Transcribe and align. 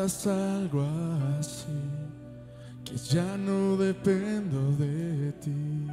notas 0.00 0.26
algo 0.26 0.82
así, 1.38 1.66
que 2.84 2.96
ya 2.96 3.36
no 3.36 3.76
dependo 3.76 4.72
de 4.78 5.32
ti. 5.42 5.86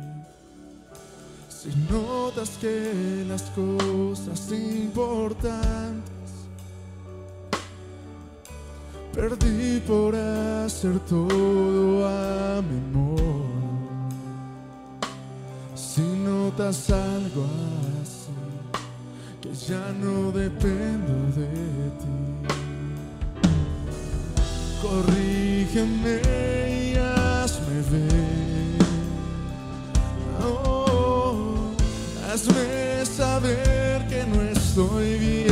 Si 1.50 1.70
notas 1.92 2.52
que 2.62 3.26
las 3.28 3.44
cosas 3.52 4.52
importantes 4.52 6.32
perdí 9.14 9.82
por 9.82 10.16
hacer 10.16 11.00
todo 11.02 12.08
a 12.08 12.62
mi 12.62 12.80
modo. 12.98 13.46
Si 15.76 16.02
notas 16.02 16.90
algo 16.92 17.46
así, 18.02 18.32
que 19.42 19.54
ya 19.54 19.92
no 20.00 20.32
dependo 20.32 21.14
de 21.36 21.48
ti. 22.00 22.67
Corrígeme 24.82 26.22
y 26.70 26.96
hazme 26.96 27.82
ver. 27.90 28.78
Oh, 30.44 31.72
hazme 32.32 33.06
saber 33.06 34.08
que 34.08 34.24
no 34.26 34.42
estoy 34.44 35.18
bien. 35.18 35.48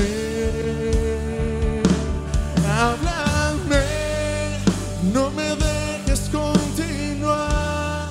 Háblame, 2.70 3.84
no 5.12 5.32
me 5.32 5.56
dejes 5.56 6.30
continuar. 6.30 8.10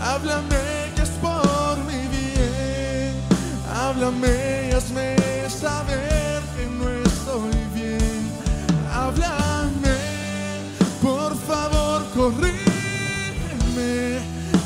Háblame 0.00 0.92
que 0.96 1.02
es 1.02 1.10
por 1.20 1.76
mi 1.84 2.08
bien. 2.08 3.14
Háblame 3.74 4.70
y 4.70 4.74
hazme 4.74 5.16
saber 5.50 6.09
corrígeme. 12.14 12.60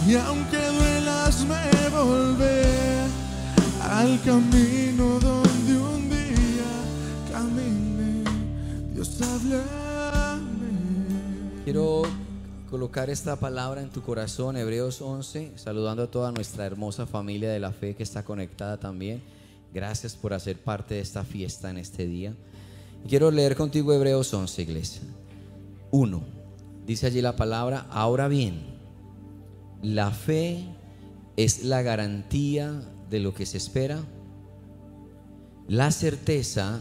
Y 0.06 0.14
aunque 0.16 0.58
duela, 0.58 1.26
hazme 1.26 1.56
volver 1.90 3.06
al 3.82 4.20
camino 4.22 5.18
donde 5.20 5.76
un 5.78 6.10
día 6.10 6.72
caminé. 7.32 8.24
Dios, 8.92 9.20
háblame. 9.22 9.64
Quiero 11.64 12.02
colocar 12.70 13.08
esta 13.08 13.36
palabra 13.36 13.80
en 13.80 13.90
tu 13.90 14.02
corazón, 14.02 14.56
Hebreos 14.56 15.00
11, 15.00 15.52
saludando 15.56 16.02
a 16.02 16.10
toda 16.10 16.32
nuestra 16.32 16.66
hermosa 16.66 17.06
familia 17.06 17.50
de 17.50 17.60
la 17.60 17.72
fe 17.72 17.94
que 17.94 18.02
está 18.02 18.24
conectada 18.24 18.78
también. 18.78 19.22
Gracias 19.72 20.14
por 20.14 20.34
hacer 20.34 20.58
parte 20.58 20.94
de 20.94 21.00
esta 21.00 21.24
fiesta 21.24 21.70
en 21.70 21.78
este 21.78 22.06
día. 22.06 22.34
Quiero 23.08 23.30
leer 23.30 23.56
contigo 23.56 23.92
Hebreos 23.92 24.32
11, 24.32 24.62
iglesia. 24.62 25.02
1. 25.90 26.33
Dice 26.86 27.06
allí 27.06 27.22
la 27.22 27.36
palabra, 27.36 27.86
ahora 27.90 28.28
bien, 28.28 28.62
la 29.82 30.10
fe 30.10 30.64
es 31.36 31.64
la 31.64 31.82
garantía 31.82 32.82
de 33.08 33.20
lo 33.20 33.34
que 33.34 33.46
se 33.46 33.56
espera, 33.56 34.04
la 35.66 35.90
certeza 35.90 36.80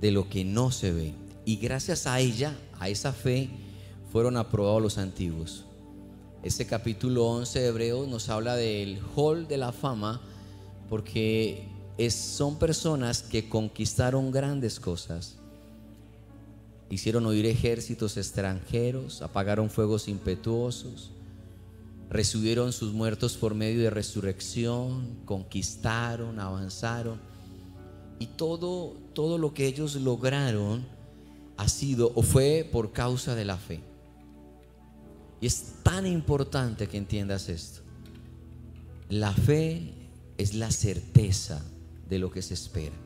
de 0.00 0.12
lo 0.12 0.28
que 0.28 0.44
no 0.44 0.70
se 0.70 0.92
ve. 0.92 1.14
Y 1.44 1.56
gracias 1.56 2.06
a 2.06 2.20
ella, 2.20 2.56
a 2.78 2.88
esa 2.88 3.12
fe, 3.12 3.50
fueron 4.12 4.36
aprobados 4.36 4.82
los 4.82 4.98
antiguos. 4.98 5.64
Este 6.42 6.66
capítulo 6.66 7.26
11 7.26 7.60
de 7.60 7.66
Hebreos 7.68 8.08
nos 8.08 8.28
habla 8.28 8.56
del 8.56 9.00
hall 9.16 9.48
de 9.48 9.56
la 9.56 9.72
fama 9.72 10.20
porque 10.88 11.68
son 12.10 12.58
personas 12.58 13.22
que 13.22 13.48
conquistaron 13.48 14.30
grandes 14.30 14.80
cosas. 14.80 15.38
Hicieron 16.92 17.24
oír 17.24 17.46
ejércitos 17.46 18.18
extranjeros, 18.18 19.22
apagaron 19.22 19.70
fuegos 19.70 20.08
impetuosos, 20.08 21.10
recibieron 22.10 22.74
sus 22.74 22.92
muertos 22.92 23.38
por 23.38 23.54
medio 23.54 23.80
de 23.80 23.88
resurrección, 23.88 25.16
conquistaron, 25.24 26.38
avanzaron. 26.38 27.18
Y 28.18 28.26
todo, 28.26 28.94
todo 29.14 29.38
lo 29.38 29.54
que 29.54 29.66
ellos 29.68 29.94
lograron 29.94 30.84
ha 31.56 31.66
sido 31.66 32.12
o 32.14 32.20
fue 32.20 32.68
por 32.70 32.92
causa 32.92 33.34
de 33.34 33.46
la 33.46 33.56
fe. 33.56 33.80
Y 35.40 35.46
es 35.46 35.76
tan 35.82 36.06
importante 36.06 36.88
que 36.88 36.98
entiendas 36.98 37.48
esto. 37.48 37.80
La 39.08 39.32
fe 39.32 39.94
es 40.36 40.52
la 40.52 40.70
certeza 40.70 41.64
de 42.10 42.18
lo 42.18 42.30
que 42.30 42.42
se 42.42 42.52
espera. 42.52 42.96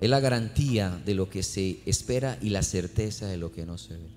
Es 0.00 0.08
la 0.08 0.20
garantía 0.20 1.00
de 1.04 1.14
lo 1.14 1.28
que 1.28 1.42
se 1.42 1.80
espera 1.84 2.38
y 2.40 2.50
la 2.50 2.62
certeza 2.62 3.26
de 3.26 3.36
lo 3.36 3.52
que 3.52 3.66
no 3.66 3.76
se 3.76 3.94
ve. 3.94 4.08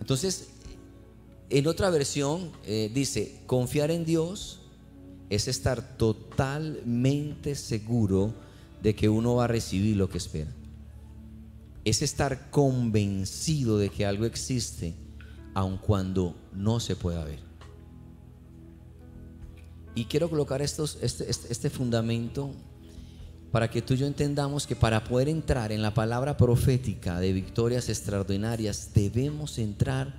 Entonces, 0.00 0.48
en 1.50 1.66
otra 1.66 1.90
versión 1.90 2.50
eh, 2.64 2.90
dice, 2.92 3.40
confiar 3.46 3.90
en 3.90 4.04
Dios 4.04 4.60
es 5.28 5.48
estar 5.48 5.96
totalmente 5.96 7.54
seguro 7.54 8.34
de 8.82 8.94
que 8.94 9.08
uno 9.08 9.36
va 9.36 9.44
a 9.44 9.48
recibir 9.48 9.96
lo 9.96 10.08
que 10.08 10.18
espera. 10.18 10.50
Es 11.84 12.02
estar 12.02 12.50
convencido 12.50 13.78
de 13.78 13.90
que 13.90 14.06
algo 14.06 14.24
existe 14.24 14.94
aun 15.54 15.78
cuando 15.78 16.36
no 16.52 16.80
se 16.80 16.96
pueda 16.96 17.24
ver. 17.24 17.40
Y 19.94 20.06
quiero 20.06 20.30
colocar 20.30 20.62
estos, 20.62 20.98
este, 21.02 21.30
este, 21.30 21.52
este 21.52 21.70
fundamento 21.70 22.54
para 23.52 23.70
que 23.70 23.82
tú 23.82 23.94
y 23.94 23.98
yo 23.98 24.06
entendamos 24.06 24.66
que 24.66 24.74
para 24.74 25.04
poder 25.04 25.28
entrar 25.28 25.72
en 25.72 25.82
la 25.82 25.92
palabra 25.92 26.38
profética 26.38 27.20
de 27.20 27.34
victorias 27.34 27.90
extraordinarias 27.90 28.90
debemos 28.94 29.58
entrar 29.58 30.14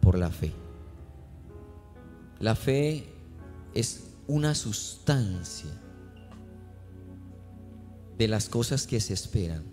por 0.00 0.18
la 0.18 0.30
fe. 0.30 0.52
La 2.40 2.54
fe 2.54 3.06
es 3.72 4.10
una 4.26 4.54
sustancia 4.54 5.70
de 8.18 8.28
las 8.28 8.50
cosas 8.50 8.86
que 8.86 9.00
se 9.00 9.14
esperan. 9.14 9.64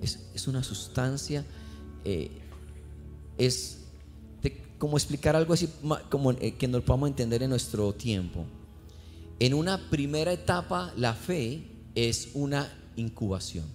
Es, 0.00 0.30
es 0.32 0.46
una 0.46 0.62
sustancia, 0.62 1.44
eh, 2.04 2.30
es 3.36 3.78
como 4.78 4.96
explicar 4.96 5.36
algo 5.36 5.54
así 5.54 5.68
como 6.08 6.32
eh, 6.32 6.54
que 6.54 6.66
nos 6.66 6.82
podamos 6.82 7.08
entender 7.08 7.42
en 7.42 7.50
nuestro 7.50 7.92
tiempo. 7.92 8.46
En 9.42 9.54
una 9.54 9.90
primera 9.90 10.32
etapa, 10.32 10.92
la 10.96 11.14
fe 11.14 11.64
es 11.96 12.28
una 12.34 12.72
incubación. 12.94 13.66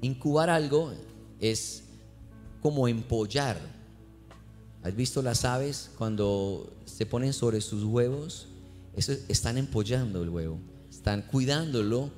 Incubar 0.00 0.48
algo 0.48 0.92
es 1.40 1.82
como 2.60 2.86
empollar. 2.86 3.58
¿Has 4.84 4.94
visto 4.94 5.22
las 5.22 5.44
aves 5.44 5.90
cuando 5.98 6.76
se 6.84 7.04
ponen 7.04 7.32
sobre 7.32 7.60
sus 7.60 7.82
huevos? 7.82 8.46
Eso 8.94 9.10
están 9.26 9.58
empollando 9.58 10.22
el 10.22 10.28
huevo, 10.28 10.60
están 10.88 11.22
cuidándolo 11.22 12.12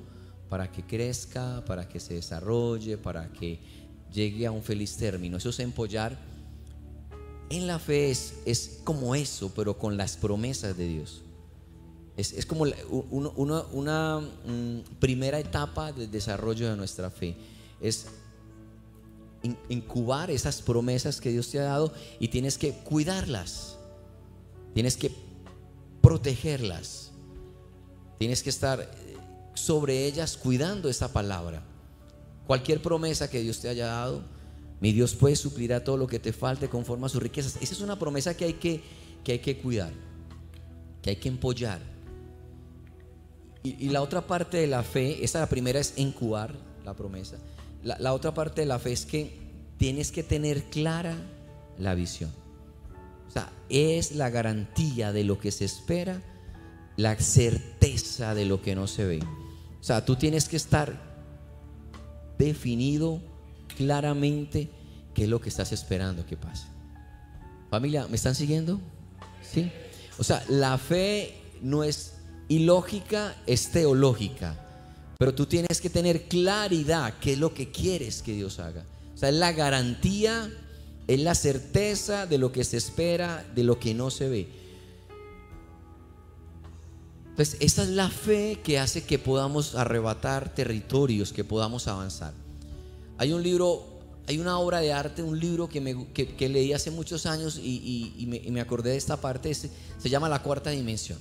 para 0.50 0.70
que 0.70 0.82
crezca, 0.82 1.64
para 1.64 1.88
que 1.88 2.00
se 2.00 2.12
desarrolle, 2.12 2.98
para 2.98 3.32
que 3.32 3.60
llegue 4.12 4.44
a 4.44 4.50
un 4.50 4.62
feliz 4.62 4.94
término. 4.98 5.38
Eso 5.38 5.48
es 5.48 5.58
empollar. 5.60 6.35
En 7.50 7.66
la 7.66 7.78
fe 7.78 8.10
es, 8.10 8.34
es 8.44 8.80
como 8.84 9.14
eso, 9.14 9.52
pero 9.54 9.78
con 9.78 9.96
las 9.96 10.16
promesas 10.16 10.76
de 10.76 10.86
Dios. 10.88 11.22
Es, 12.16 12.32
es 12.32 12.46
como 12.46 12.64
una, 13.00 13.60
una, 13.72 14.20
mm, 14.20 14.80
primera 14.98 15.38
etapa 15.38 15.92
del 15.92 16.10
desarrollo 16.10 16.68
de 16.70 16.76
nuestra 16.76 17.10
fe. 17.10 17.36
Es 17.80 18.06
in- 19.42 19.58
incubar 19.68 20.30
esas 20.30 20.62
promesas 20.62 21.20
que 21.20 21.30
Dios 21.30 21.50
te 21.50 21.60
ha 21.60 21.64
dado 21.64 21.92
y 22.18 22.28
tienes 22.28 22.58
que 22.58 22.72
cuidarlas. 22.72 23.76
Tienes 24.74 24.96
que 24.96 25.12
protegerlas. 26.00 27.10
Tienes 28.18 28.42
que 28.42 28.50
estar 28.50 28.80
eh, 28.80 28.86
sobre 29.54 30.06
ellas 30.06 30.36
cuidando 30.36 30.88
esa 30.88 31.12
palabra. 31.12 31.62
Cualquier 32.46 32.80
promesa 32.82 33.28
que 33.28 33.40
Dios 33.40 33.60
te 33.60 33.68
haya 33.68 33.86
dado, 33.86 34.22
mi 34.80 34.92
Dios 34.92 35.14
puede 35.14 35.36
suplir 35.36 35.72
a 35.72 35.82
todo 35.82 35.96
lo 35.96 36.06
que 36.06 36.18
te 36.18 36.32
falte 36.32 36.68
conforme 36.68 37.06
a 37.06 37.08
sus 37.08 37.22
riquezas. 37.22 37.56
Esa 37.60 37.74
es 37.74 37.80
una 37.80 37.98
promesa 37.98 38.36
que 38.36 38.44
hay 38.44 38.52
que, 38.54 38.82
que, 39.24 39.32
hay 39.32 39.38
que 39.38 39.58
cuidar, 39.58 39.92
que 41.02 41.10
hay 41.10 41.16
que 41.16 41.28
empollar. 41.28 41.80
Y, 43.62 43.88
la 43.88 44.02
otra 44.02 44.26
parte 44.26 44.58
de 44.58 44.66
la 44.66 44.82
fe, 44.82 45.24
esa 45.24 45.40
la 45.40 45.48
primera 45.48 45.80
es 45.80 45.94
incubar 45.96 46.54
la 46.84 46.94
promesa. 46.94 47.36
La, 47.82 47.98
la 47.98 48.12
otra 48.12 48.32
parte 48.32 48.60
de 48.60 48.66
la 48.66 48.78
fe 48.78 48.92
es 48.92 49.06
que 49.06 49.38
tienes 49.78 50.12
que 50.12 50.22
tener 50.22 50.64
clara 50.64 51.16
la 51.78 51.94
visión. 51.94 52.30
O 53.26 53.30
sea, 53.30 53.50
es 53.68 54.12
la 54.12 54.30
garantía 54.30 55.12
de 55.12 55.24
lo 55.24 55.38
que 55.38 55.50
se 55.50 55.64
espera, 55.64 56.22
la 56.96 57.16
certeza 57.16 58.34
de 58.34 58.44
lo 58.44 58.62
que 58.62 58.74
no 58.74 58.86
se 58.86 59.04
ve. 59.04 59.20
O 59.80 59.84
sea, 59.84 60.04
tú 60.04 60.16
tienes 60.16 60.48
que 60.48 60.56
estar 60.56 61.00
definido 62.38 63.20
claramente 63.76 64.70
qué 65.14 65.24
es 65.24 65.28
lo 65.28 65.40
que 65.40 65.48
estás 65.48 65.72
esperando 65.72 66.26
que 66.26 66.36
pase. 66.36 66.66
Familia, 67.70 68.06
¿me 68.08 68.16
están 68.16 68.34
siguiendo? 68.34 68.80
Sí. 69.42 69.70
O 70.18 70.24
sea, 70.24 70.42
la 70.48 70.78
fe 70.78 71.34
no 71.62 71.84
es 71.84 72.14
ilógica, 72.48 73.36
es 73.46 73.70
teológica. 73.70 74.56
Pero 75.18 75.34
tú 75.34 75.46
tienes 75.46 75.80
que 75.80 75.90
tener 75.90 76.28
claridad 76.28 77.14
qué 77.20 77.34
es 77.34 77.38
lo 77.38 77.54
que 77.54 77.70
quieres 77.70 78.22
que 78.22 78.32
Dios 78.32 78.58
haga. 78.58 78.84
O 79.14 79.16
sea, 79.16 79.30
es 79.30 79.34
la 79.34 79.52
garantía, 79.52 80.50
es 81.06 81.20
la 81.20 81.34
certeza 81.34 82.26
de 82.26 82.38
lo 82.38 82.52
que 82.52 82.64
se 82.64 82.76
espera, 82.76 83.44
de 83.54 83.64
lo 83.64 83.78
que 83.78 83.94
no 83.94 84.10
se 84.10 84.28
ve. 84.28 84.48
Entonces, 87.30 87.56
esa 87.60 87.82
es 87.82 87.90
la 87.90 88.08
fe 88.08 88.60
que 88.62 88.78
hace 88.78 89.04
que 89.04 89.18
podamos 89.18 89.74
arrebatar 89.74 90.54
territorios, 90.54 91.32
que 91.32 91.44
podamos 91.44 91.88
avanzar. 91.88 92.32
Hay 93.18 93.32
un 93.32 93.42
libro, 93.42 94.00
hay 94.26 94.38
una 94.38 94.58
obra 94.58 94.80
de 94.80 94.92
arte, 94.92 95.22
un 95.22 95.38
libro 95.38 95.68
que, 95.68 95.80
leí 96.48 96.72
hace 96.72 96.90
muchos 96.90 97.26
años 97.26 97.58
y, 97.62 98.48
me, 98.50 98.60
acordé 98.60 98.90
de 98.90 98.96
esta 98.96 99.20
parte, 99.20 99.52
se, 99.54 99.70
se, 99.98 100.10
llama 100.10 100.28
La 100.28 100.42
Cuarta 100.42 100.70
Dimensión, 100.70 101.18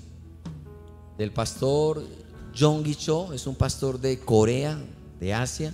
del 1.17 1.31
pastor 1.31 2.03
John 2.57 2.83
Cho, 2.95 3.33
es 3.33 3.47
un 3.47 3.55
pastor 3.55 3.99
de 3.99 4.19
Corea, 4.19 4.77
de 5.19 5.33
Asia, 5.33 5.73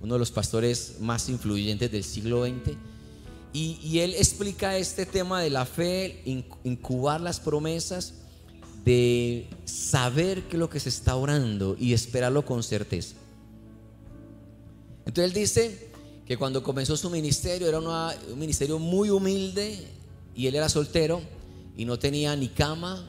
uno 0.00 0.14
de 0.14 0.18
los 0.18 0.30
pastores 0.30 0.96
más 1.00 1.28
influyentes 1.28 1.90
del 1.90 2.04
siglo 2.04 2.44
XX. 2.44 2.76
Y, 3.52 3.78
y 3.82 4.00
él 4.00 4.14
explica 4.14 4.76
este 4.76 5.06
tema 5.06 5.40
de 5.40 5.50
la 5.50 5.64
fe, 5.64 6.22
incubar 6.64 7.20
las 7.20 7.40
promesas 7.40 8.14
de 8.84 9.48
saber 9.64 10.42
qué 10.42 10.56
es 10.56 10.60
lo 10.60 10.70
que 10.70 10.78
se 10.78 10.90
está 10.90 11.16
orando 11.16 11.76
y 11.78 11.92
esperarlo 11.92 12.44
con 12.44 12.62
certeza. 12.62 13.16
Entonces 15.06 15.24
él 15.24 15.32
dice 15.32 15.90
que 16.26 16.36
cuando 16.36 16.62
comenzó 16.62 16.96
su 16.96 17.08
ministerio 17.08 17.68
era 17.68 17.78
un 17.78 18.38
ministerio 18.38 18.78
muy 18.78 19.08
humilde 19.08 19.78
y 20.34 20.48
él 20.48 20.56
era 20.56 20.68
soltero 20.68 21.22
y 21.76 21.84
no 21.84 21.98
tenía 21.98 22.34
ni 22.36 22.48
cama 22.48 23.06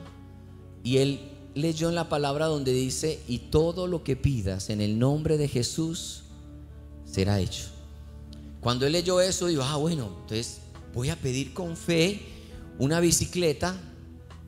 y 0.83 0.97
él 0.97 1.19
leyó 1.55 1.89
en 1.89 1.95
la 1.95 2.07
palabra 2.07 2.45
donde 2.45 2.71
dice, 2.71 3.19
y 3.27 3.39
todo 3.39 3.87
lo 3.87 4.03
que 4.03 4.15
pidas 4.15 4.69
en 4.69 4.79
el 4.79 4.99
nombre 4.99 5.37
de 5.37 5.47
Jesús 5.47 6.23
será 7.03 7.39
hecho. 7.39 7.65
Cuando 8.61 8.85
él 8.85 8.93
leyó 8.93 9.19
eso, 9.19 9.47
dijo, 9.47 9.63
ah, 9.63 9.77
bueno, 9.77 10.15
entonces 10.21 10.59
voy 10.93 11.09
a 11.09 11.15
pedir 11.15 11.53
con 11.53 11.75
fe 11.75 12.21
una 12.77 12.99
bicicleta 12.99 13.75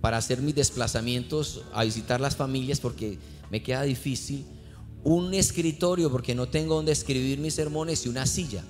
para 0.02 0.18
hacer 0.18 0.42
mis 0.42 0.56
desplazamientos 0.56 1.64
a 1.74 1.84
visitar 1.84 2.22
las 2.22 2.36
familias 2.36 2.80
porque 2.80 3.18
me 3.50 3.64
queda 3.64 3.82
difícil, 3.84 4.46
un 5.04 5.34
escritorio 5.34 6.12
porque 6.12 6.36
no 6.36 6.48
tengo 6.48 6.76
donde 6.76 6.92
escribir 6.92 7.40
mis 7.40 7.54
sermones 7.54 8.06
y 8.06 8.10
una 8.10 8.26
silla. 8.26 8.64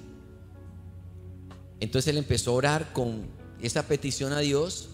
Entonces 1.79 2.09
él 2.09 2.17
empezó 2.17 2.51
a 2.51 2.55
orar 2.55 2.93
con 2.93 3.27
esa 3.61 3.87
petición 3.87 4.33
a 4.33 4.39
Dios 4.39 4.89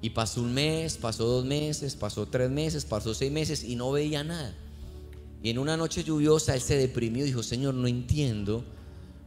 y 0.00 0.10
pasó 0.10 0.42
un 0.42 0.54
mes, 0.54 0.96
pasó 0.96 1.24
dos 1.24 1.44
meses, 1.44 1.96
pasó 1.96 2.26
tres 2.26 2.50
meses, 2.50 2.84
pasó 2.84 3.14
seis 3.14 3.32
meses 3.32 3.64
y 3.64 3.76
no 3.76 3.90
veía 3.92 4.22
nada. 4.22 4.54
Y 5.42 5.50
en 5.50 5.58
una 5.58 5.76
noche 5.76 6.04
lluviosa 6.04 6.54
él 6.54 6.60
se 6.60 6.76
deprimió 6.76 7.24
y 7.24 7.28
dijo, 7.28 7.42
Señor, 7.42 7.74
no 7.74 7.86
entiendo 7.86 8.64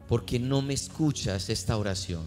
por 0.07 0.25
qué 0.25 0.39
no 0.39 0.61
me 0.61 0.73
escuchas 0.73 1.49
esta 1.49 1.77
oración. 1.77 2.23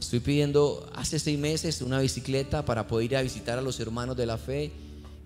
Estoy 0.00 0.20
pidiendo 0.20 0.90
hace 0.94 1.18
seis 1.18 1.38
meses 1.38 1.82
una 1.82 2.00
bicicleta 2.00 2.64
para 2.64 2.86
poder 2.86 3.06
ir 3.06 3.16
a 3.16 3.22
visitar 3.22 3.58
a 3.58 3.62
los 3.62 3.78
hermanos 3.80 4.16
de 4.16 4.26
la 4.26 4.38
fe, 4.38 4.72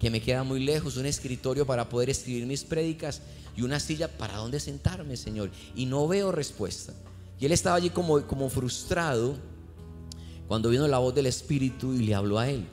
que 0.00 0.10
me 0.10 0.22
queda 0.22 0.42
muy 0.42 0.60
lejos, 0.60 0.96
un 0.96 1.04
escritorio 1.04 1.66
para 1.66 1.88
poder 1.90 2.08
escribir 2.08 2.46
mis 2.46 2.64
prédicas 2.64 3.20
y 3.54 3.62
una 3.62 3.78
silla 3.78 4.08
para 4.08 4.38
dónde 4.38 4.58
sentarme, 4.58 5.14
Señor. 5.16 5.50
Y 5.76 5.84
no 5.84 6.08
veo 6.08 6.32
respuesta. 6.32 6.94
Y 7.38 7.44
él 7.44 7.52
estaba 7.52 7.76
allí 7.76 7.90
como, 7.90 8.26
como 8.26 8.48
frustrado 8.48 9.36
cuando 10.48 10.70
vino 10.70 10.88
la 10.88 10.98
voz 10.98 11.14
del 11.14 11.26
Espíritu 11.26 11.92
y 11.92 11.98
le 11.98 12.14
habló 12.14 12.38
a 12.38 12.48
él. 12.48 12.66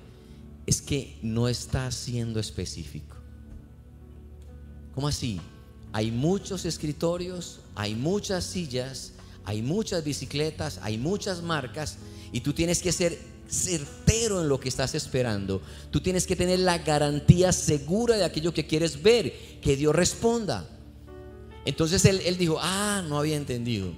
Es 0.66 0.82
que 0.82 1.20
no 1.22 1.50
está 1.50 1.92
siendo 1.92 2.40
específico. 2.40 3.18
¿Cómo 4.96 5.10
así? 5.10 5.42
Hay 5.92 6.12
muchos 6.12 6.64
escritorios, 6.64 7.60
hay 7.76 7.94
muchas 7.94 8.46
sillas, 8.46 9.12
hay 9.44 9.62
muchas 9.62 10.04
bicicletas, 10.04 10.80
hay 10.82 10.98
muchas 10.98 11.42
marcas 11.42 11.98
y 12.32 12.40
tú 12.40 12.54
tienes 12.54 12.82
que 12.82 12.92
ser 12.92 13.18
certero 13.50 14.42
en 14.42 14.50
lo 14.50 14.60
que 14.60 14.70
estás 14.70 14.96
esperando. 14.96 15.62
Tú 15.92 16.02
tienes 16.02 16.28
que 16.28 16.36
tener 16.36 16.60
la 16.60 16.80
garantía 16.80 17.52
segura 17.52 18.18
de 18.18 18.26
aquello 18.26 18.54
que 18.54 18.68
quieres 18.68 19.02
ver, 19.02 19.60
que 19.62 19.76
Dios 19.76 19.96
responda. 19.96 20.68
Entonces 21.66 22.06
él, 22.06 22.38
dijo, 22.38 22.58
ah, 22.62 23.04
no 23.08 23.20
había 23.20 23.36
entendido. 23.36 23.90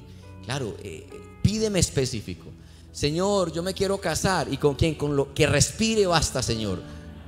Claro, 0.46 0.76
eh, 0.84 1.08
pídeme 1.44 1.80
específico. 1.80 2.46
Señor, 2.92 3.54
yo 3.54 3.62
me 3.62 3.74
quiero 3.74 4.00
casar. 4.00 4.52
¿Y 4.52 4.58
con 4.58 4.76
quién? 4.76 4.96
Con 4.96 5.16
lo 5.16 5.34
que 5.34 5.46
respire 5.46 6.08
basta, 6.08 6.42
Señor. 6.42 6.82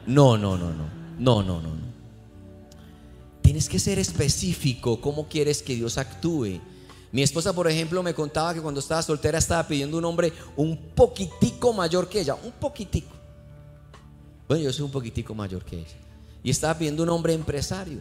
No, 0.08 0.38
no, 0.38 0.58
no, 0.58 0.72
no. 0.72 0.90
No, 1.20 1.44
no, 1.44 1.62
no, 1.62 1.70
no. 1.70 1.92
Tienes 3.42 3.70
que 3.70 3.80
ser 3.80 4.00
específico 4.00 5.00
cómo 5.00 5.28
quieres 5.28 5.62
que 5.62 5.76
Dios 5.76 5.98
actúe. 5.98 6.60
Mi 7.12 7.24
esposa, 7.24 7.54
por 7.54 7.68
ejemplo, 7.70 8.02
me 8.02 8.14
contaba 8.14 8.54
que 8.54 8.62
cuando 8.62 8.80
estaba 8.80 9.02
soltera 9.02 9.38
estaba 9.38 9.68
pidiendo 9.68 9.98
un 9.98 10.06
hombre 10.06 10.32
un 10.56 10.78
poquitico 10.78 11.74
mayor 11.74 12.08
que 12.08 12.22
ella, 12.22 12.36
un 12.36 12.52
poquitico. 12.54 13.12
Bueno, 14.48 14.64
yo 14.64 14.74
soy 14.74 14.86
un 14.86 14.92
poquitico 14.92 15.36
mayor 15.36 15.64
que 15.66 15.78
ella. 15.78 15.98
Y 16.44 16.50
estaba 16.50 16.78
pidiendo 16.78 17.04
un 17.04 17.10
hombre 17.10 17.34
empresario. 17.34 18.00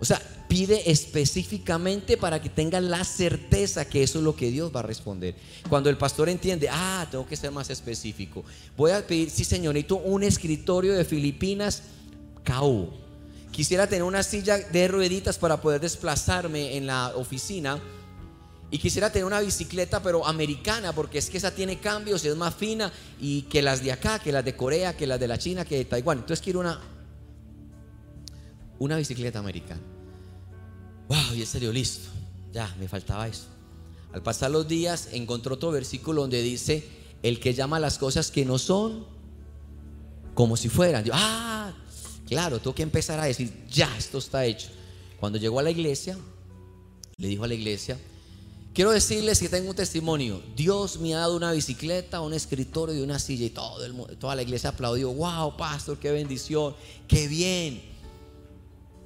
O 0.00 0.04
sea, 0.04 0.20
pide 0.48 0.90
específicamente 0.90 2.16
para 2.16 2.42
que 2.42 2.48
tenga 2.48 2.80
la 2.80 3.04
certeza 3.04 3.84
que 3.84 4.02
eso 4.02 4.18
es 4.18 4.24
lo 4.24 4.34
que 4.34 4.50
Dios 4.50 4.74
va 4.74 4.80
a 4.80 4.82
responder. 4.82 5.34
Cuando 5.68 5.88
el 5.88 5.96
pastor 5.96 6.28
entiende, 6.28 6.68
ah, 6.70 7.06
tengo 7.10 7.26
que 7.26 7.36
ser 7.36 7.52
más 7.52 7.70
específico. 7.70 8.44
Voy 8.76 8.90
a 8.90 9.06
pedir, 9.06 9.30
sí 9.30 9.44
señorito, 9.44 9.96
un 9.96 10.24
escritorio 10.24 10.94
de 10.94 11.04
Filipinas, 11.04 11.82
KU. 12.44 12.88
Quisiera 13.52 13.86
tener 13.86 14.02
una 14.02 14.24
silla 14.24 14.58
de 14.58 14.88
rueditas 14.88 15.38
para 15.38 15.60
poder 15.60 15.80
desplazarme 15.80 16.76
en 16.76 16.88
la 16.88 17.12
oficina 17.14 17.80
y 18.74 18.78
quisiera 18.78 19.08
tener 19.08 19.24
una 19.24 19.38
bicicleta, 19.38 20.02
pero 20.02 20.26
americana, 20.26 20.92
porque 20.92 21.18
es 21.18 21.30
que 21.30 21.38
esa 21.38 21.54
tiene 21.54 21.78
cambios, 21.78 22.24
es 22.24 22.34
más 22.34 22.56
fina 22.56 22.92
y 23.20 23.42
que 23.42 23.62
las 23.62 23.84
de 23.84 23.92
acá, 23.92 24.18
que 24.18 24.32
las 24.32 24.44
de 24.44 24.56
Corea, 24.56 24.96
que 24.96 25.06
las 25.06 25.20
de 25.20 25.28
la 25.28 25.38
China, 25.38 25.64
que 25.64 25.76
de 25.76 25.84
Taiwán. 25.84 26.18
Entonces 26.18 26.42
quiero 26.42 26.58
una, 26.58 26.80
una 28.80 28.96
bicicleta 28.96 29.38
americana. 29.38 29.80
Wow, 31.06 31.36
y 31.36 31.42
en 31.42 31.46
serio, 31.46 31.72
listo. 31.72 32.08
Ya, 32.52 32.74
me 32.80 32.88
faltaba 32.88 33.28
eso. 33.28 33.44
Al 34.12 34.24
pasar 34.24 34.50
los 34.50 34.66
días, 34.66 35.10
encontró 35.12 35.54
otro 35.54 35.70
versículo 35.70 36.22
donde 36.22 36.42
dice: 36.42 36.82
El 37.22 37.38
que 37.38 37.54
llama 37.54 37.78
las 37.78 37.96
cosas 37.96 38.32
que 38.32 38.44
no 38.44 38.58
son 38.58 39.06
como 40.34 40.56
si 40.56 40.68
fueran. 40.68 41.04
Ah, 41.12 41.72
claro, 42.26 42.58
tengo 42.58 42.74
que 42.74 42.82
empezar 42.82 43.20
a 43.20 43.26
decir: 43.26 43.66
Ya, 43.70 43.96
esto 43.96 44.18
está 44.18 44.44
hecho. 44.44 44.66
Cuando 45.20 45.38
llegó 45.38 45.60
a 45.60 45.62
la 45.62 45.70
iglesia, 45.70 46.18
le 47.18 47.28
dijo 47.28 47.44
a 47.44 47.46
la 47.46 47.54
iglesia: 47.54 48.00
Quiero 48.74 48.90
decirles 48.90 49.38
que 49.38 49.48
tengo 49.48 49.70
un 49.70 49.76
testimonio. 49.76 50.42
Dios 50.56 50.98
me 50.98 51.14
ha 51.14 51.20
dado 51.20 51.36
una 51.36 51.52
bicicleta, 51.52 52.20
un 52.20 52.34
escritorio 52.34 52.96
y 52.96 53.02
una 53.02 53.20
silla 53.20 53.46
y 53.46 53.50
todo 53.50 53.84
el, 53.84 53.94
toda 54.18 54.34
la 54.34 54.42
iglesia 54.42 54.70
aplaudió. 54.70 55.12
Wow, 55.12 55.56
pastor, 55.56 55.96
qué 55.96 56.10
bendición, 56.10 56.74
qué 57.06 57.28
bien. 57.28 57.80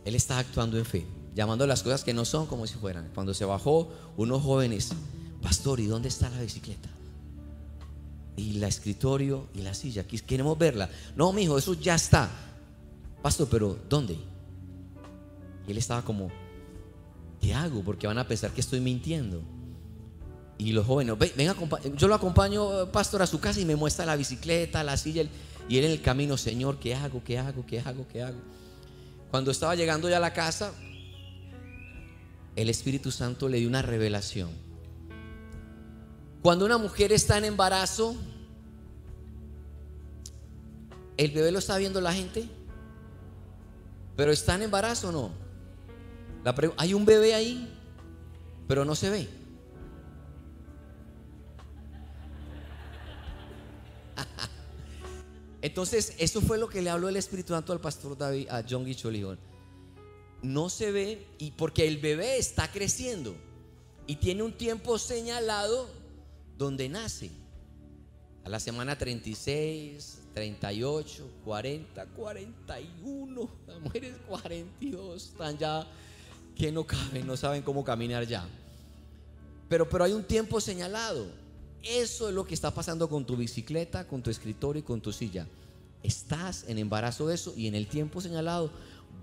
Él 0.07 0.15
está 0.15 0.39
actuando 0.39 0.79
en 0.79 0.87
fe, 0.87 1.07
llamando 1.35 1.67
las 1.67 1.83
cosas 1.83 2.03
que 2.03 2.15
no 2.15 2.25
son 2.25 2.47
como 2.47 2.67
si 2.67 2.77
fueran. 2.77 3.11
Cuando 3.15 3.35
se 3.35 3.45
bajó, 3.45 3.93
unos 4.17 4.43
jóvenes, 4.43 4.89
pastor, 5.43 5.81
¿y 5.81 5.87
dónde 5.87 6.09
está 6.09 6.31
la 6.31 6.41
bicicleta? 6.41 6.89
Y 8.39 8.55
la 8.55 8.69
escritorio 8.69 9.49
y 9.55 9.61
la 9.61 9.75
silla. 9.75 10.07
Queremos 10.07 10.57
verla. 10.57 10.89
No, 11.15 11.31
mi 11.35 11.43
hijo, 11.43 11.59
eso 11.59 11.75
ya 11.75 11.95
está. 11.95 12.31
Pastor, 13.21 13.47
pero 13.51 13.79
¿dónde? 13.87 14.17
Y 15.67 15.71
él 15.73 15.77
estaba 15.77 16.01
como, 16.01 16.31
¿qué 17.43 17.53
hago? 17.53 17.83
Porque 17.83 18.07
van 18.07 18.17
a 18.17 18.27
pensar 18.27 18.51
que 18.53 18.63
estoy 18.63 18.81
mintiendo. 18.81 19.43
Y 20.59 20.73
los 20.73 20.85
jóvenes, 20.87 21.17
ven, 21.17 21.33
yo 21.97 22.09
lo 22.09 22.17
acompaño, 22.17 22.91
pastor, 22.91 23.23
a 23.23 23.27
su 23.27 23.39
casa 23.39 23.61
y 23.61 23.65
me 23.65 23.77
muestra 23.77 24.05
la 24.05 24.17
bicicleta, 24.17 24.83
la 24.83 24.97
silla, 24.97 25.23
y 25.69 25.79
él 25.79 25.85
en 25.85 25.93
el 25.93 26.03
camino, 26.03 26.37
Señor, 26.37 26.79
¿qué 26.81 26.97
hago? 26.97 27.23
¿Qué 27.23 27.39
hago? 27.39 27.65
¿Qué 27.65 27.79
hago? 27.79 28.07
¿Qué 28.09 28.23
hago? 28.23 28.39
Cuando 29.31 29.53
estaba 29.53 29.77
llegando 29.77 30.09
ya 30.09 30.17
a 30.17 30.21
la 30.21 30.33
casa, 30.33 30.73
el 32.57 32.69
Espíritu 32.69 33.13
Santo 33.13 33.49
le 33.49 33.59
dio 33.59 33.69
una 33.69 33.83
revelación. 33.83 34.51
Cuando 36.43 36.65
una 36.65 36.79
mujer 36.79 37.13
está 37.13 37.39
en 37.39 37.45
embarazo, 37.45 38.17
¿el 41.17 41.31
bebé 41.31 41.53
lo 41.53 41.59
está 41.61 41.79
viendo 41.79 42.01
la 42.01 42.13
gente? 42.13 42.49
¿Pero 44.17 44.33
está 44.33 44.57
en 44.57 44.63
embarazo 44.63 45.11
o 45.11 45.13
no? 45.13 45.49
hay 46.79 46.95
un 46.95 47.05
bebé 47.05 47.35
ahí, 47.35 47.69
pero 48.67 48.85
no 48.85 48.95
se 48.95 49.11
ve. 49.11 49.29
Entonces, 55.69 56.15
eso 56.17 56.41
fue 56.41 56.57
lo 56.57 56.67
que 56.67 56.81
le 56.81 56.89
habló 56.89 57.11
el 57.11 57.17
Espíritu 57.17 57.53
Santo 57.53 57.75
al 57.75 57.81
pastor 57.81 58.17
David, 58.17 58.49
a 58.49 58.65
John 58.69 58.87
Guicholijon. 58.87 59.39
No 60.41 60.71
se 60.71 60.91
ve 60.91 61.27
y 61.39 61.51
porque 61.51 61.87
el 61.87 61.99
bebé 61.99 62.39
está 62.39 62.73
creciendo 62.73 63.37
y 64.07 64.17
tiene 64.17 64.45
un 64.45 64.55
tiempo 64.55 64.99
señalado 64.99 65.91
donde 66.57 66.89
nace. 66.89 67.31
A 68.45 68.49
la 68.49 68.59
semana 68.59 68.97
36, 68.97 70.21
38, 70.33 71.31
40, 71.45 72.07
41, 72.07 73.51
las 73.67 73.81
mujeres 73.81 74.15
42 74.27 75.23
están 75.23 75.59
ya 75.59 75.87
que 76.57 76.73
no 76.73 76.87
caben, 76.87 77.27
no 77.27 77.37
saben 77.37 77.61
cómo 77.61 77.85
caminar 77.85 78.27
ya. 78.27 78.49
Pero, 79.69 79.87
pero 79.87 80.05
hay 80.05 80.15
un 80.15 80.25
tiempo 80.25 80.63
señalado. 80.63 81.27
Eso 81.83 82.31
es 82.31 82.35
lo 82.35 82.47
que 82.47 82.55
está 82.55 82.73
pasando 82.73 83.07
con 83.07 83.27
tu 83.27 83.37
bicicleta, 83.37 84.09
con 84.09 84.23
tu 84.23 84.31
escritorio 84.31 84.81
y 84.81 84.83
con 84.83 85.03
tu 85.03 85.13
silla. 85.13 85.47
Estás 86.03 86.65
en 86.69 86.79
embarazo 86.79 87.27
de 87.29 87.35
eso 87.35 87.53
y 87.57 87.67
en 87.67 87.75
el 87.75 87.87
tiempo 87.87 88.21
señalado 88.21 88.71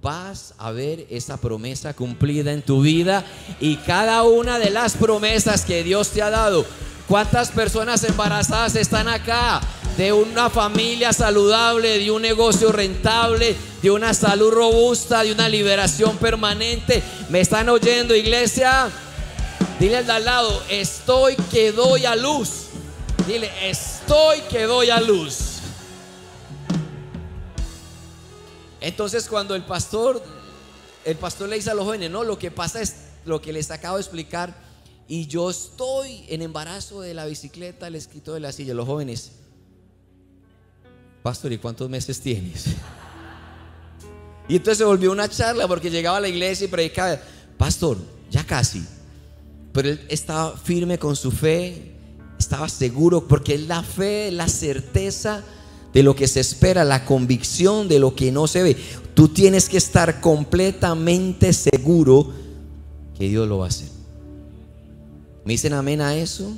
vas 0.02 0.54
a 0.58 0.72
ver 0.72 1.08
esa 1.10 1.38
promesa 1.38 1.94
cumplida 1.96 2.52
en 2.52 2.62
tu 2.62 2.82
vida 2.82 3.26
y 3.60 3.78
cada 3.78 4.24
una 4.24 4.60
de 4.60 4.70
las 4.70 4.96
promesas 4.96 5.66
que 5.66 5.84
Dios 5.84 6.10
te 6.10 6.22
ha 6.22 6.30
dado. 6.30 6.66
¿Cuántas 7.08 7.50
personas 7.52 8.04
embarazadas 8.04 8.76
están 8.76 9.08
acá? 9.08 9.62
De 9.98 10.12
una 10.12 10.50
familia 10.50 11.14
saludable, 11.14 12.00
de 12.00 12.12
un 12.12 12.22
negocio 12.22 12.72
rentable, 12.72 13.56
de 13.82 13.92
una 13.92 14.14
salud 14.14 14.52
robusta, 14.52 15.24
de 15.24 15.32
una 15.32 15.48
liberación 15.48 16.18
permanente. 16.18 17.02
¿Me 17.30 17.40
están 17.40 17.70
oyendo, 17.70 18.16
iglesia? 18.16 18.90
Dile 19.80 19.98
al 19.98 20.06
de 20.06 20.12
al 20.12 20.26
lado, 20.26 20.64
estoy 20.70 21.36
que 21.52 21.72
doy 21.72 22.06
a 22.06 22.16
luz. 22.16 22.68
Dile, 23.28 23.50
estoy 23.70 24.42
que 24.50 24.64
doy 24.64 24.90
a 24.90 25.00
luz. 25.00 25.55
Entonces 28.86 29.28
cuando 29.28 29.56
el 29.56 29.64
pastor, 29.64 30.22
el 31.06 31.18
pastor 31.18 31.50
le 31.50 31.56
dice 31.56 31.72
a 31.72 31.74
los 31.74 31.86
jóvenes, 31.86 32.12
no, 32.12 32.24
lo 32.24 32.38
que 32.38 32.52
pasa 32.52 32.84
es 32.84 32.94
lo 33.26 33.42
que 33.42 33.52
les 33.52 33.72
acabo 33.72 33.96
de 33.96 34.04
explicar. 34.04 34.56
Y 35.08 35.26
yo 35.26 35.50
estoy 35.50 36.24
en 36.28 36.44
embarazo 36.44 37.02
de 37.02 37.16
la 37.16 37.26
bicicleta, 37.26 37.88
el 37.88 37.96
escrito 37.96 38.36
de 38.36 38.42
la 38.42 38.52
silla. 38.52 38.76
Los 38.76 38.86
jóvenes, 38.86 39.32
pastor, 41.24 41.52
¿y 41.52 41.58
cuántos 41.58 41.90
meses 41.90 42.22
tienes? 42.22 42.66
Y 44.48 44.58
entonces 44.58 44.78
se 44.78 44.84
volvió 44.84 45.12
una 45.12 45.28
charla 45.28 45.68
porque 45.68 45.90
llegaba 45.90 46.18
a 46.18 46.22
la 46.22 46.28
iglesia 46.28 46.66
y 46.66 46.68
predicaba, 46.68 47.20
pastor, 47.58 47.98
ya 48.30 48.46
casi. 48.46 48.86
Pero 49.74 49.90
él 49.90 50.06
estaba 50.08 50.56
firme 50.56 51.00
con 51.00 51.16
su 51.16 51.32
fe, 51.32 51.96
estaba 52.38 52.70
seguro, 52.70 53.28
porque 53.28 53.58
la 53.58 53.82
fe, 53.82 54.30
la 54.32 54.48
certeza 54.48 55.44
de 55.96 56.04
lo 56.04 56.14
que 56.14 56.28
se 56.28 56.42
espera, 56.42 56.84
la 56.84 57.06
convicción 57.06 57.88
de 57.88 58.00
lo 58.00 58.16
que 58.16 58.30
no 58.30 58.48
se 58.48 58.64
ve. 58.64 58.76
Tú 59.14 59.30
tienes 59.30 59.70
que 59.70 59.78
estar 59.78 60.20
completamente 60.20 61.54
seguro 61.54 62.34
que 63.18 63.30
Dios 63.30 63.48
lo 63.48 63.60
va 63.60 63.68
a 63.68 63.70
hacer. 63.70 63.88
¿Me 65.46 65.54
dicen 65.54 65.72
amén 65.72 66.02
a 66.02 66.18
eso? 66.18 66.52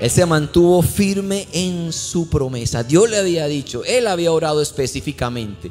Él 0.00 0.10
se 0.10 0.24
mantuvo 0.24 0.80
firme 0.80 1.46
en 1.52 1.92
su 1.92 2.30
promesa. 2.30 2.82
Dios 2.82 3.10
le 3.10 3.18
había 3.18 3.46
dicho, 3.48 3.84
él 3.84 4.06
había 4.06 4.32
orado 4.32 4.62
específicamente. 4.62 5.70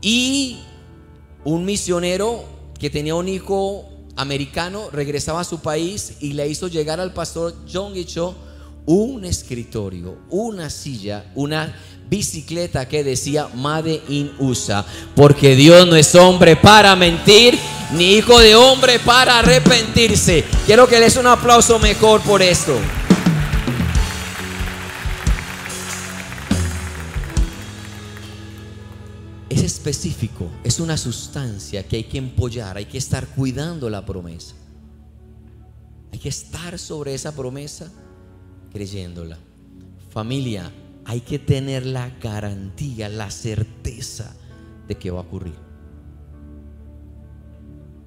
Y 0.00 0.58
un 1.44 1.64
misionero 1.64 2.44
que 2.76 2.90
tenía 2.90 3.14
un 3.14 3.28
hijo 3.28 3.88
americano 4.16 4.90
regresaba 4.90 5.42
a 5.42 5.44
su 5.44 5.60
país 5.60 6.14
y 6.18 6.32
le 6.32 6.48
hizo 6.48 6.66
llegar 6.66 6.98
al 6.98 7.12
pastor 7.12 7.54
John 7.72 7.94
Cho 8.04 8.34
un 8.86 9.24
escritorio, 9.24 10.18
una 10.30 10.68
silla, 10.68 11.30
una 11.34 11.74
bicicleta 12.08 12.86
que 12.86 13.02
decía 13.02 13.48
Made 13.54 14.02
in 14.08 14.32
USA, 14.38 14.84
porque 15.16 15.56
Dios 15.56 15.86
no 15.86 15.96
es 15.96 16.14
hombre 16.14 16.56
para 16.56 16.94
mentir, 16.94 17.58
ni 17.92 18.14
hijo 18.14 18.38
de 18.38 18.54
hombre 18.54 18.98
para 18.98 19.38
arrepentirse. 19.38 20.44
Quiero 20.66 20.86
que 20.86 21.00
les 21.00 21.16
un 21.16 21.26
aplauso 21.26 21.78
mejor 21.78 22.20
por 22.22 22.42
esto. 22.42 22.78
Es 29.48 29.62
específico, 29.62 30.50
es 30.62 30.78
una 30.80 30.98
sustancia 30.98 31.86
que 31.86 31.96
hay 31.96 32.04
que 32.04 32.18
empollar, 32.18 32.76
hay 32.76 32.86
que 32.86 32.98
estar 32.98 33.26
cuidando 33.28 33.88
la 33.88 34.04
promesa. 34.04 34.54
Hay 36.12 36.18
que 36.18 36.28
estar 36.28 36.78
sobre 36.78 37.14
esa 37.14 37.32
promesa 37.32 37.90
creyéndola. 38.74 39.38
Familia, 40.10 40.70
hay 41.04 41.20
que 41.20 41.38
tener 41.38 41.86
la 41.86 42.10
garantía, 42.20 43.08
la 43.08 43.30
certeza 43.30 44.34
de 44.88 44.96
que 44.96 45.10
va 45.10 45.20
a 45.20 45.22
ocurrir. 45.22 45.54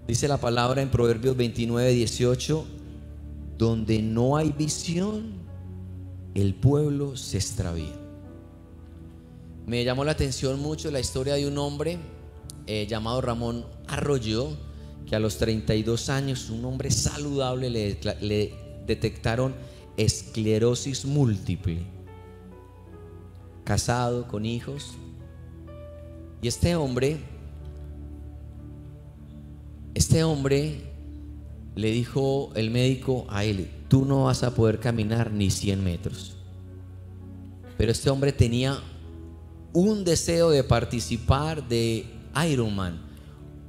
Dice 0.08 0.28
la 0.28 0.38
palabra 0.38 0.82
en 0.82 0.90
Proverbios 0.90 1.38
29, 1.38 1.92
18, 1.92 2.66
donde 3.58 4.02
no 4.02 4.36
hay 4.36 4.52
visión, 4.52 5.38
el 6.36 6.54
pueblo 6.54 7.16
se 7.16 7.38
extravía. 7.38 7.96
Me 9.66 9.84
llamó 9.84 10.04
la 10.04 10.12
atención 10.12 10.60
mucho 10.60 10.92
la 10.92 11.00
historia 11.00 11.36
de 11.36 11.48
un 11.48 11.58
hombre 11.58 11.98
eh, 12.68 12.88
llamado 12.90 13.22
Ramón 13.22 13.66
Arroyo, 13.88 14.50
que 15.06 15.16
a 15.16 15.20
los 15.20 15.38
32 15.38 16.10
años, 16.10 16.50
un 16.50 16.66
hombre 16.66 16.92
saludable, 16.92 17.70
le, 17.70 17.98
le 18.22 18.54
detectaron 18.86 19.56
esclerosis 19.98 21.06
múltiple, 21.06 21.82
casado, 23.64 24.28
con 24.28 24.46
hijos. 24.46 24.94
Y 26.42 26.48
este 26.48 26.76
hombre, 26.76 27.18
este 29.96 30.24
hombre 30.24 30.84
le 31.76 31.92
dijo 31.92 32.52
el 32.56 32.70
médico 32.70 33.26
a 33.30 33.44
él, 33.44 33.70
tú 33.88 34.06
no 34.06 34.26
vas 34.26 34.44
a 34.44 34.54
poder 34.54 34.80
caminar 34.80 35.32
ni 35.32 35.50
100 35.50 35.84
metros. 35.84 36.38
Pero 37.78 37.92
este 37.92 38.10
hombre 38.10 38.32
tenía 38.32 38.80
un 39.74 40.04
deseo 40.04 40.50
de 40.50 40.64
participar 40.64 41.68
de 41.68 42.06
Ironman, 42.50 43.00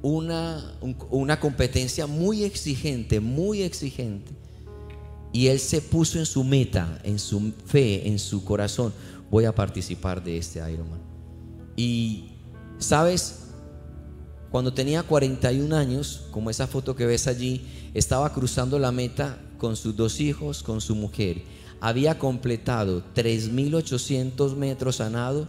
una, 0.00 0.74
una 1.10 1.40
competencia 1.40 2.06
muy 2.06 2.44
exigente, 2.44 3.20
muy 3.20 3.62
exigente. 3.62 4.37
Y 5.32 5.48
él 5.48 5.60
se 5.60 5.80
puso 5.82 6.18
en 6.18 6.26
su 6.26 6.44
meta, 6.44 7.00
en 7.04 7.18
su 7.18 7.52
fe, 7.66 8.08
en 8.08 8.18
su 8.18 8.44
corazón, 8.44 8.92
voy 9.30 9.44
a 9.44 9.54
participar 9.54 10.22
de 10.22 10.38
este 10.38 10.58
Ironman. 10.58 11.00
Y, 11.76 12.30
¿sabes? 12.78 13.48
Cuando 14.50 14.72
tenía 14.72 15.02
41 15.02 15.76
años, 15.76 16.26
como 16.30 16.50
esa 16.50 16.66
foto 16.66 16.96
que 16.96 17.06
ves 17.06 17.26
allí, 17.26 17.66
estaba 17.92 18.32
cruzando 18.32 18.78
la 18.78 18.92
meta 18.92 19.38
con 19.58 19.76
sus 19.76 19.94
dos 19.94 20.20
hijos, 20.20 20.62
con 20.62 20.80
su 20.80 20.94
mujer. 20.94 21.42
Había 21.80 22.18
completado 22.18 23.04
3.800 23.14 24.56
metros 24.56 25.00
a 25.00 25.10
nado, 25.10 25.48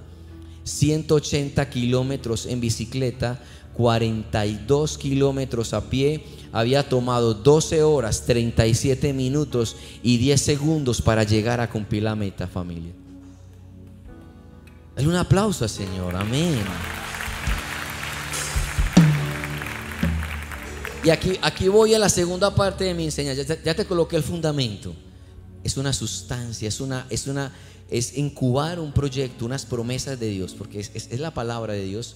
180 0.69 1.69
kilómetros 1.69 2.45
en 2.45 2.61
bicicleta, 2.61 3.41
42 3.73 4.97
kilómetros 4.97 5.73
a 5.73 5.89
pie, 5.89 6.23
había 6.51 6.87
tomado 6.87 7.33
12 7.33 7.83
horas, 7.83 8.25
37 8.25 9.13
minutos 9.13 9.75
y 10.03 10.17
10 10.17 10.41
segundos 10.41 11.01
para 11.01 11.23
llegar 11.23 11.59
a 11.59 11.69
cumplir 11.69 12.03
la 12.03 12.15
meta, 12.15 12.47
familia. 12.47 12.91
Dale 14.95 15.07
un 15.07 15.15
aplauso 15.15 15.67
Señor, 15.67 16.15
amén. 16.15 16.59
Y 21.03 21.09
aquí, 21.09 21.39
aquí 21.41 21.69
voy 21.69 21.93
a 21.93 21.99
la 21.99 22.09
segunda 22.09 22.53
parte 22.53 22.83
de 22.83 22.93
mi 22.93 23.05
enseñanza. 23.05 23.57
Ya, 23.63 23.73
te 23.73 23.85
coloqué 23.85 24.17
el 24.17 24.23
fundamento. 24.23 24.93
Es 25.63 25.77
una 25.77 25.93
sustancia, 25.93 26.67
es 26.67 26.79
una, 26.79 27.05
es 27.09 27.27
una, 27.27 27.53
es 27.89 28.17
incubar 28.17 28.79
un 28.79 28.93
proyecto, 28.93 29.45
unas 29.45 29.65
promesas 29.65 30.19
de 30.19 30.29
Dios, 30.29 30.55
porque 30.57 30.79
es, 30.79 30.91
es 30.93 31.19
la 31.19 31.33
palabra 31.33 31.73
de 31.73 31.83
Dios 31.83 32.15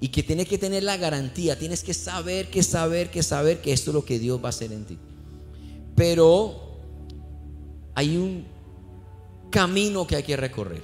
y 0.00 0.08
que 0.08 0.22
tiene 0.22 0.46
que 0.46 0.58
tener 0.58 0.84
la 0.84 0.96
garantía, 0.96 1.58
tienes 1.58 1.82
que 1.82 1.92
saber, 1.92 2.50
que 2.50 2.62
saber, 2.62 3.10
que 3.10 3.22
saber 3.22 3.60
que 3.60 3.72
esto 3.72 3.90
es 3.90 3.94
lo 3.94 4.04
que 4.04 4.18
Dios 4.18 4.40
va 4.42 4.46
a 4.46 4.50
hacer 4.50 4.72
en 4.72 4.84
ti. 4.84 4.98
Pero 5.96 6.78
hay 7.94 8.16
un 8.16 8.46
camino 9.50 10.06
que 10.06 10.16
hay 10.16 10.22
que 10.22 10.36
recorrer. 10.36 10.82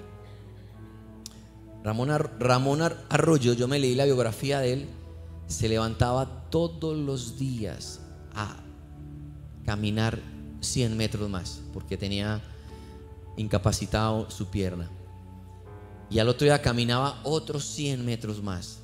Ramón, 1.85 2.09
Ramón 2.41 2.83
Arroyo, 2.83 3.53
yo 3.53 3.69
me 3.69 3.79
leí 3.79 3.95
la 3.95 4.05
biografía 4.05 4.59
de 4.59 4.73
él, 4.73 4.89
se 5.47 5.69
levantaba 5.69 6.49
todos 6.51 6.97
los 6.97 7.39
días 7.39 8.01
a 8.35 8.57
caminar 9.65 10.19
100 10.65 10.97
metros 10.97 11.29
más, 11.31 11.61
porque 11.73 11.97
tenía 11.97 12.43
incapacitado 13.37 14.31
su 14.31 14.47
pierna. 14.47 14.91
Y 16.11 16.19
al 16.19 16.29
otro 16.29 16.45
día 16.45 16.61
caminaba 16.63 17.21
otros 17.25 17.65
100 17.65 18.05
metros 18.05 18.43
más. 18.43 18.81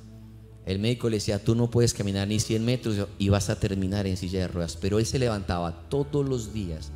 El 0.65 0.79
médico 0.79 1.09
le 1.09 1.17
decía, 1.17 1.43
tú 1.43 1.55
no 1.55 1.69
puedes 1.69 1.93
caminar 1.93 2.27
ni 2.27 2.39
100 2.39 2.63
metros 2.63 3.07
y 3.17 3.29
vas 3.29 3.49
a 3.49 3.59
terminar 3.59 4.05
en 4.05 4.17
silla 4.17 4.41
de 4.41 4.47
ruedas. 4.47 4.77
Pero 4.79 4.99
él 4.99 5.05
se 5.05 5.19
levantaba 5.19 5.89
todos 5.89 6.27
los 6.27 6.53
días 6.53 6.91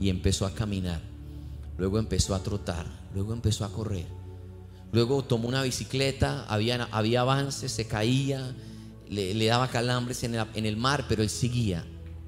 y 0.00 0.08
empezó 0.08 0.46
a 0.46 0.54
caminar. 0.54 1.00
Luego 1.78 1.98
empezó 1.98 2.34
a 2.34 2.42
trotar. 2.42 2.86
Luego 3.14 3.32
empezó 3.32 3.64
a 3.64 3.72
correr. 3.72 4.06
Luego 4.92 5.22
tomó 5.22 5.48
una 5.48 5.62
bicicleta, 5.62 6.44
había, 6.46 6.88
había 6.90 7.20
avances, 7.20 7.72
se 7.72 7.86
caía, 7.86 8.54
le, 9.08 9.46
daba 9.46 9.68
calambres 9.68 10.22
en 10.24 10.34
el, 10.34 10.46
en 10.54 10.64
el 10.64 10.76
mar, 10.76 11.04
pero 11.08 11.22
él 11.22 11.28
seguía, 11.28 11.84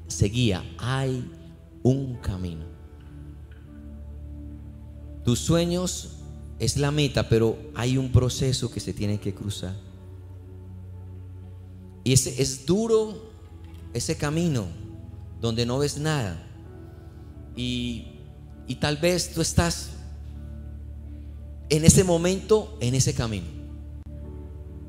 seguía. 0.06 0.64
Hay 0.78 1.24
un 1.82 2.16
camino. 2.16 2.64
Tus 5.24 5.38
sueños 5.38 6.18
es 6.58 6.76
la 6.76 6.90
meta, 6.90 7.28
pero 7.28 7.58
hay 7.74 7.98
un 7.98 8.10
proceso 8.10 8.70
que 8.70 8.80
se 8.80 8.92
tiene 8.92 9.20
que 9.20 9.34
cruzar. 9.34 9.74
Y 12.04 12.12
ese 12.12 12.40
es 12.40 12.64
duro, 12.64 13.30
ese 13.92 14.16
camino 14.16 14.66
donde 15.40 15.66
no 15.66 15.78
ves 15.78 15.98
nada. 15.98 16.42
Y, 17.54 18.06
y 18.66 18.76
tal 18.76 18.96
vez 18.96 19.32
tú 19.34 19.40
estás 19.40 19.90
en 21.68 21.84
ese 21.84 22.04
momento, 22.04 22.76
en 22.80 22.94
ese 22.94 23.14
camino. 23.14 23.46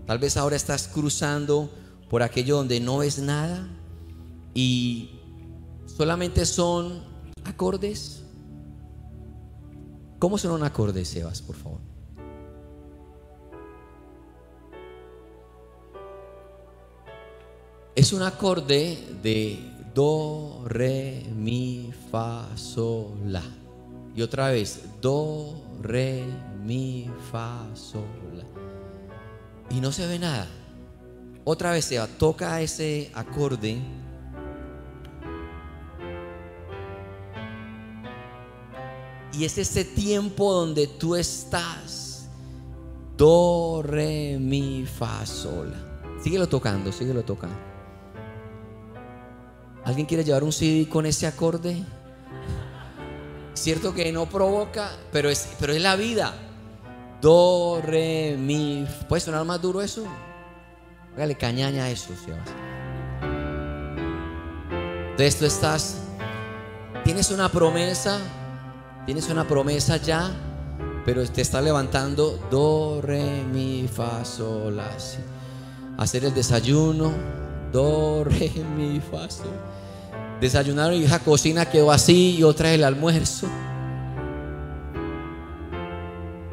Tal 0.05 0.17
vez 0.17 0.37
ahora 0.37 0.55
estás 0.55 0.87
cruzando 0.87 1.69
por 2.09 2.23
aquello 2.23 2.55
donde 2.57 2.79
no 2.79 2.99
ves 2.99 3.19
nada 3.19 3.67
y 4.55 5.18
solamente 5.99 6.45
son 6.45 7.03
acordes. 7.43 8.23
¿Cómo 10.17 10.37
son 10.37 10.53
un 10.53 10.63
acorde, 10.63 11.03
Sebas, 11.03 11.41
por 11.41 11.57
favor? 11.57 11.79
Es 17.95 18.13
un 18.13 18.21
acorde 18.21 18.97
de 19.21 19.59
do, 19.93 20.63
re, 20.67 21.25
mi, 21.35 21.91
fa, 22.09 22.47
sol, 22.55 23.17
la. 23.25 23.43
Y 24.15 24.21
otra 24.21 24.51
vez, 24.51 24.81
do, 25.01 25.53
re, 25.81 26.23
mi, 26.63 27.11
fa, 27.29 27.67
sol, 27.75 28.07
la. 28.37 29.75
Y 29.75 29.81
no 29.81 29.91
se 29.91 30.07
ve 30.07 30.17
nada. 30.17 30.47
Otra 31.43 31.73
vez 31.73 31.83
se 31.83 31.99
toca 32.17 32.61
ese 32.61 33.11
acorde. 33.13 33.81
Y 39.39 39.45
es 39.45 39.57
ese 39.57 39.85
tiempo 39.85 40.51
donde 40.51 40.85
tú 40.85 41.15
estás. 41.15 42.27
Do, 43.15 43.81
re, 43.81 44.37
mi, 44.37 44.85
fa, 44.85 45.25
sol. 45.25 45.73
Síguelo 46.21 46.49
tocando, 46.49 46.91
síguelo 46.91 47.23
tocando. 47.23 47.55
¿Alguien 49.85 50.05
quiere 50.05 50.25
llevar 50.25 50.43
un 50.43 50.51
CD 50.51 50.89
con 50.89 51.05
ese 51.05 51.25
acorde? 51.25 51.81
Cierto 53.53 53.93
que 53.93 54.11
no 54.11 54.25
provoca, 54.29 54.91
pero 55.13 55.29
es, 55.29 55.47
pero 55.57 55.71
es 55.71 55.81
la 55.81 55.95
vida. 55.95 56.33
Do, 57.21 57.81
re, 57.81 58.35
mi. 58.37 58.85
¿Puede 59.07 59.21
sonar 59.21 59.45
más 59.45 59.61
duro 59.61 59.81
eso? 59.81 60.03
Hágale 61.15 61.35
cañaña 61.35 61.85
a 61.85 61.89
eso. 61.89 62.09
Entonces 65.11 65.39
tú 65.39 65.45
estás, 65.45 65.95
tienes 67.05 67.31
una 67.31 67.49
promesa, 67.49 68.19
tienes 69.09 69.27
una 69.29 69.47
promesa 69.47 69.97
ya, 69.97 70.29
pero 71.03 71.27
te 71.27 71.41
está 71.41 71.63
levantando 71.63 72.39
do, 72.51 73.01
re, 73.01 73.43
mi, 73.43 73.87
fa, 73.87 74.23
sol, 74.23 74.77
la, 74.77 74.99
si. 74.99 75.17
Hacer 75.97 76.25
el 76.25 76.33
desayuno, 76.35 77.11
do, 77.71 78.23
re, 78.23 78.51
mi, 78.77 78.99
fa, 78.99 79.27
sol. 79.27 79.47
Desayunaron 80.39 80.93
y 80.93 81.07
la 81.07 81.17
cocina 81.17 81.65
quedó 81.65 81.91
así 81.91 82.35
y 82.37 82.43
otra 82.43 82.71
el 82.71 82.83
almuerzo. 82.83 83.47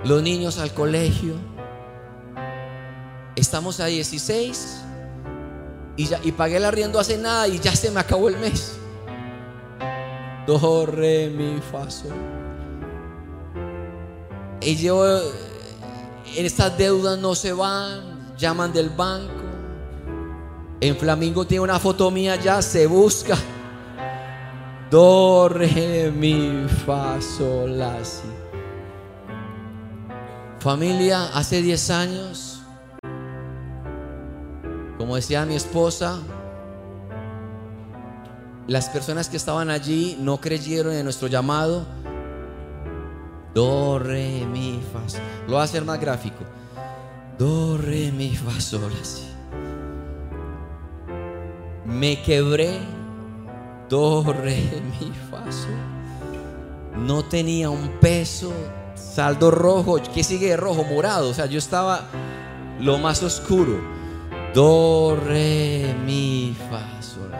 Los 0.07 0.23
niños 0.23 0.57
al 0.57 0.73
colegio. 0.73 1.35
Estamos 3.35 3.81
a 3.81 3.85
16 3.85 4.81
y, 5.99 6.07
ya, 6.07 6.21
y 6.25 6.33
pagué 6.33 6.57
el 6.57 6.65
arriendo 6.65 6.99
hace 6.99 7.19
nada 7.19 7.49
y 7.49 7.59
ya 7.59 7.77
se 7.77 7.91
me 7.91 8.01
acabó 8.01 8.31
el 8.31 8.39
mes. 8.39 8.79
Do, 10.47 10.87
re, 10.87 11.29
mi, 11.29 11.61
fa, 11.61 11.91
sol. 11.91 12.46
En 14.61 16.45
estas 16.45 16.77
deudas 16.77 17.19
no 17.19 17.35
se 17.35 17.53
van, 17.53 18.35
llaman 18.37 18.73
del 18.73 18.91
banco. 18.91 19.33
En 20.80 20.97
Flamingo 20.97 21.47
tiene 21.47 21.63
una 21.63 21.78
foto 21.78 22.11
mía 22.11 22.37
ya, 22.37 22.61
se 22.61 22.87
busca. 22.87 23.37
Do, 24.91 25.49
re, 25.49 26.13
mi, 26.15 26.67
fa, 26.85 27.21
sol, 27.21 27.83
si. 28.02 28.28
Familia, 30.61 31.30
hace 31.35 31.63
10 31.63 31.91
años, 31.91 32.61
como 34.99 35.17
decía 35.17 35.47
mi 35.47 35.54
esposa, 35.54 36.19
las 38.67 38.89
personas 38.89 39.28
que 39.28 39.37
estaban 39.37 39.71
allí 39.71 40.17
no 40.21 40.41
creyeron 40.41 40.93
en 40.93 41.04
nuestro 41.04 41.28
llamado. 41.28 41.87
Do, 43.56 43.99
re, 43.99 44.45
mi, 44.45 44.82
fa. 44.92 45.00
Lo 45.47 45.52
voy 45.52 45.60
a 45.60 45.62
hacer 45.62 45.82
más 45.82 45.99
gráfico. 45.99 46.45
Do, 47.38 47.78
re, 47.78 48.12
mi, 48.12 48.36
fa. 48.36 48.50
Me 51.86 52.21
quebré. 52.21 52.80
Do, 53.88 54.30
re, 54.30 54.82
mi, 55.00 55.10
fa. 55.30 55.42
No 56.99 57.25
tenía 57.25 57.71
un 57.71 57.99
peso. 57.99 58.52
Saldo 58.95 59.50
rojo. 59.50 60.02
¿Qué 60.12 60.23
sigue 60.23 60.50
de 60.50 60.58
rojo? 60.58 60.84
Morado. 60.84 61.30
O 61.30 61.32
sea, 61.32 61.47
yo 61.47 61.56
estaba 61.56 62.02
lo 62.78 62.99
más 62.99 63.23
oscuro. 63.23 63.80
Do, 64.52 65.16
re, 65.16 65.95
mi, 66.04 66.54
fa, 66.69 67.00
sol. 67.00 67.32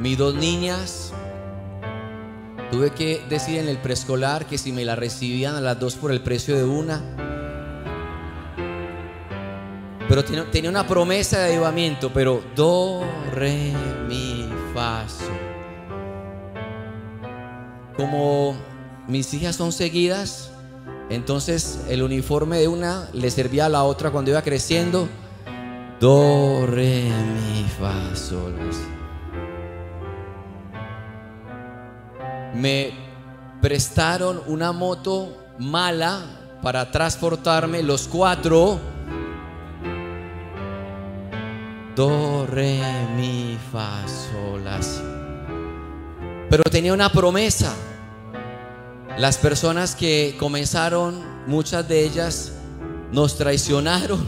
Mis 0.00 0.18
dos 0.18 0.34
niñas. 0.34 1.12
Tuve 2.70 2.90
que 2.90 3.24
decir 3.28 3.58
en 3.58 3.68
el 3.68 3.78
preescolar 3.78 4.46
que 4.46 4.58
si 4.58 4.72
me 4.72 4.84
la 4.84 4.96
recibían 4.96 5.54
a 5.54 5.60
las 5.60 5.78
dos 5.78 5.94
por 5.96 6.10
el 6.10 6.20
precio 6.20 6.56
de 6.56 6.64
una. 6.64 7.02
Pero 10.08 10.24
tenía, 10.24 10.70
una 10.70 10.86
promesa 10.86 11.38
de 11.38 11.54
avivamiento, 11.54 12.12
pero 12.12 12.42
do, 12.54 13.02
re, 13.32 13.72
mi, 14.06 14.48
fa, 14.74 15.08
sol. 15.08 15.28
Como 17.96 18.54
mis 19.08 19.32
hijas 19.34 19.56
son 19.56 19.72
seguidas, 19.72 20.50
entonces 21.10 21.80
el 21.88 22.02
uniforme 22.02 22.58
de 22.58 22.68
una 22.68 23.08
le 23.12 23.30
servía 23.30 23.66
a 23.66 23.68
la 23.68 23.84
otra 23.84 24.10
cuando 24.10 24.30
iba 24.30 24.42
creciendo. 24.42 25.08
Do, 26.00 26.66
re, 26.66 27.04
mi, 27.04 27.64
fa, 27.78 28.14
sol. 28.14 28.54
así. 28.68 28.93
Me 32.54 32.92
prestaron 33.60 34.42
una 34.46 34.72
moto 34.72 35.36
mala 35.58 36.20
para 36.62 36.90
transportarme 36.90 37.82
los 37.82 38.08
cuatro. 38.08 38.78
Do, 41.96 42.46
re, 42.46 42.80
mi, 43.16 43.56
fa, 43.72 44.02
sol, 44.06 44.66
así. 44.66 45.02
Pero 46.50 46.62
tenía 46.64 46.92
una 46.92 47.10
promesa. 47.10 47.74
Las 49.18 49.38
personas 49.38 49.94
que 49.94 50.36
comenzaron, 50.38 51.22
muchas 51.46 51.86
de 51.86 52.04
ellas 52.04 52.52
nos 53.12 53.36
traicionaron. 53.36 54.26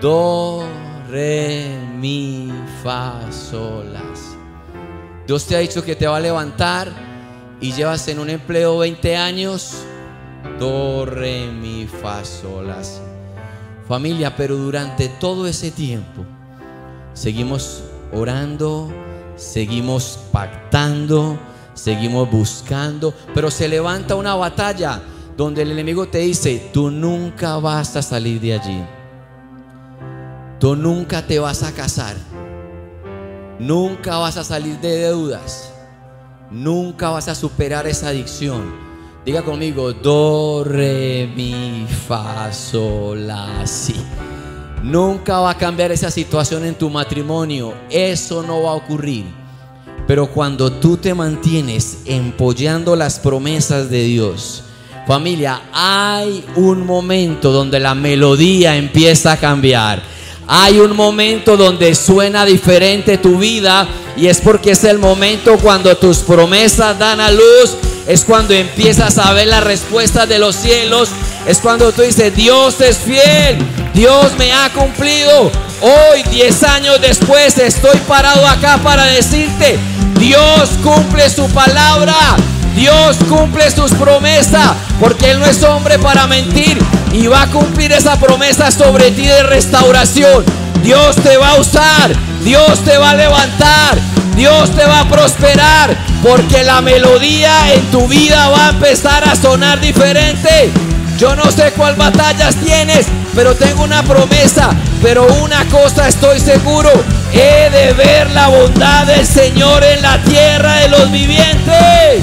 Do, 0.00 0.64
re, 1.08 1.78
mi, 1.96 2.52
fa, 2.82 3.20
sol, 3.30 3.94
así. 3.94 4.36
Dios 5.26 5.46
te 5.46 5.56
ha 5.56 5.60
dicho 5.60 5.84
que 5.84 5.96
te 5.96 6.06
va 6.06 6.16
a 6.16 6.20
levantar 6.20 7.15
y 7.60 7.72
llevas 7.72 8.06
en 8.08 8.18
un 8.18 8.30
empleo 8.30 8.78
20 8.78 9.16
años. 9.16 9.72
Do, 10.58 11.06
mi, 11.06 11.86
fa. 11.86 12.22
Familia, 13.88 14.34
pero 14.34 14.56
durante 14.56 15.08
todo 15.08 15.46
ese 15.46 15.70
tiempo 15.70 16.24
seguimos 17.12 17.82
orando, 18.12 18.90
seguimos 19.36 20.18
pactando, 20.32 21.38
seguimos 21.74 22.30
buscando, 22.30 23.14
pero 23.34 23.50
se 23.50 23.68
levanta 23.68 24.14
una 24.14 24.34
batalla 24.34 25.00
donde 25.36 25.62
el 25.62 25.72
enemigo 25.72 26.06
te 26.06 26.18
dice, 26.18 26.70
tú 26.72 26.90
nunca 26.90 27.58
vas 27.58 27.96
a 27.96 28.02
salir 28.02 28.40
de 28.40 28.54
allí. 28.54 28.84
Tú 30.58 30.74
nunca 30.74 31.26
te 31.26 31.38
vas 31.38 31.62
a 31.62 31.72
casar. 31.72 32.16
Nunca 33.58 34.18
vas 34.18 34.36
a 34.36 34.44
salir 34.44 34.78
de 34.80 34.98
deudas. 34.98 35.72
Nunca 36.50 37.10
vas 37.10 37.26
a 37.28 37.34
superar 37.34 37.86
esa 37.86 38.08
adicción. 38.08 38.74
Diga 39.24 39.42
conmigo, 39.42 39.92
do, 39.92 40.62
re, 40.62 41.28
mi, 41.34 41.86
fa, 42.06 42.52
sol, 42.52 43.26
la, 43.26 43.66
si. 43.66 43.96
Nunca 44.84 45.40
va 45.40 45.50
a 45.50 45.58
cambiar 45.58 45.90
esa 45.90 46.10
situación 46.12 46.64
en 46.64 46.76
tu 46.76 46.88
matrimonio. 46.88 47.74
Eso 47.90 48.44
no 48.44 48.62
va 48.62 48.70
a 48.70 48.74
ocurrir. 48.74 49.24
Pero 50.06 50.28
cuando 50.28 50.70
tú 50.70 50.96
te 50.96 51.12
mantienes 51.14 52.02
empollando 52.04 52.94
las 52.94 53.18
promesas 53.18 53.90
de 53.90 54.04
Dios, 54.04 54.62
familia, 55.08 55.62
hay 55.72 56.44
un 56.54 56.86
momento 56.86 57.50
donde 57.50 57.80
la 57.80 57.96
melodía 57.96 58.76
empieza 58.76 59.32
a 59.32 59.36
cambiar. 59.36 60.00
Hay 60.48 60.78
un 60.78 60.96
momento 60.96 61.56
donde 61.56 61.94
suena 61.94 62.44
diferente 62.44 63.18
tu 63.18 63.38
vida 63.38 63.88
y 64.16 64.28
es 64.28 64.40
porque 64.40 64.72
es 64.72 64.84
el 64.84 64.98
momento 64.98 65.58
cuando 65.58 65.96
tus 65.96 66.18
promesas 66.18 66.98
dan 66.98 67.20
a 67.20 67.30
luz, 67.30 67.76
es 68.06 68.24
cuando 68.24 68.54
empiezas 68.54 69.18
a 69.18 69.32
ver 69.32 69.48
las 69.48 69.64
respuestas 69.64 70.28
de 70.28 70.38
los 70.38 70.54
cielos, 70.54 71.08
es 71.46 71.58
cuando 71.58 71.92
tú 71.92 72.02
dices, 72.02 72.34
Dios 72.34 72.80
es 72.80 72.98
fiel, 72.98 73.58
Dios 73.92 74.32
me 74.38 74.52
ha 74.52 74.72
cumplido, 74.72 75.50
Hoy, 75.80 76.22
10 76.30 76.62
años 76.62 77.00
después, 77.02 77.58
estoy 77.58 77.98
parado 78.08 78.46
acá 78.46 78.78
para 78.82 79.04
decirte, 79.04 79.78
Dios 80.18 80.70
cumple 80.82 81.28
su 81.28 81.46
palabra. 81.50 82.14
Dios 82.76 83.16
cumple 83.26 83.70
sus 83.70 83.90
promesas, 83.92 84.72
porque 85.00 85.30
Él 85.30 85.40
no 85.40 85.46
es 85.46 85.62
hombre 85.62 85.98
para 85.98 86.26
mentir 86.26 86.78
y 87.10 87.26
va 87.26 87.42
a 87.42 87.46
cumplir 87.50 87.90
esa 87.90 88.20
promesa 88.20 88.70
sobre 88.70 89.10
ti 89.12 89.26
de 89.26 89.42
restauración. 89.44 90.44
Dios 90.82 91.16
te 91.16 91.38
va 91.38 91.52
a 91.52 91.54
usar, 91.54 92.14
Dios 92.44 92.84
te 92.84 92.98
va 92.98 93.10
a 93.10 93.14
levantar, 93.14 93.98
Dios 94.36 94.70
te 94.76 94.84
va 94.84 95.00
a 95.00 95.08
prosperar, 95.08 95.96
porque 96.22 96.62
la 96.64 96.82
melodía 96.82 97.72
en 97.72 97.90
tu 97.90 98.06
vida 98.08 98.50
va 98.50 98.66
a 98.66 98.70
empezar 98.70 99.26
a 99.26 99.34
sonar 99.34 99.80
diferente. 99.80 100.70
Yo 101.16 101.34
no 101.34 101.50
sé 101.50 101.72
cuál 101.72 101.96
batallas 101.96 102.56
tienes, 102.56 103.06
pero 103.34 103.54
tengo 103.54 103.84
una 103.84 104.02
promesa. 104.02 104.68
Pero 105.02 105.26
una 105.42 105.64
cosa 105.66 106.08
estoy 106.08 106.40
seguro, 106.40 106.90
he 107.32 107.70
de 107.70 107.94
ver 107.94 108.30
la 108.32 108.48
bondad 108.48 109.06
del 109.06 109.26
Señor 109.26 109.82
en 109.82 110.02
la 110.02 110.22
tierra 110.24 110.74
de 110.76 110.88
los 110.90 111.10
vivientes. 111.10 112.22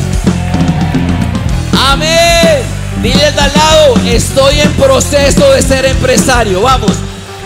Amén. 1.91 2.63
Dile 3.02 3.26
al 3.26 3.36
lado, 3.36 3.96
estoy 4.06 4.62
en 4.62 4.72
proceso 4.74 5.52
de 5.52 5.62
ser 5.62 5.86
empresario. 5.86 6.62
Vamos, 6.62 6.91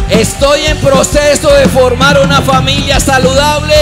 estoy 0.10 0.66
en 0.66 0.78
proceso 0.78 1.50
de 1.50 1.68
formar 1.68 2.20
una 2.20 2.42
familia 2.42 3.00
saludable. 3.00 3.76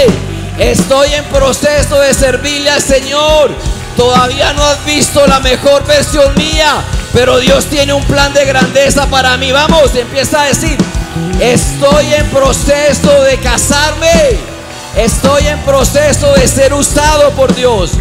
Estoy 0.58 1.14
en 1.14 1.26
proceso 1.26 2.00
de 2.00 2.14
servirle 2.14 2.70
al 2.70 2.82
Señor. 2.82 3.52
Todavía 3.98 4.54
no 4.54 4.64
has 4.64 4.84
visto 4.86 5.26
la 5.28 5.40
mejor 5.42 5.86
versión 5.86 6.34
mía, 6.36 6.82
pero 7.14 7.40
Dios 7.40 7.66
tiene 7.66 7.94
un 7.94 8.04
plan 8.06 8.34
de 8.34 8.46
grandeza 8.46 9.08
para 9.08 9.36
mí. 9.38 9.52
Vamos, 9.52 9.94
empieza 9.96 10.44
a 10.44 10.46
decir, 10.46 10.78
estoy 11.42 12.14
en 12.14 12.30
proceso 12.30 13.24
de 13.24 13.38
casarme. 13.38 14.40
Estoy 14.96 15.48
en 15.48 15.60
proceso 15.60 16.32
de 16.34 16.48
ser 16.48 16.74
usado 16.74 17.32
por 17.32 17.54
Dios. 17.54 17.92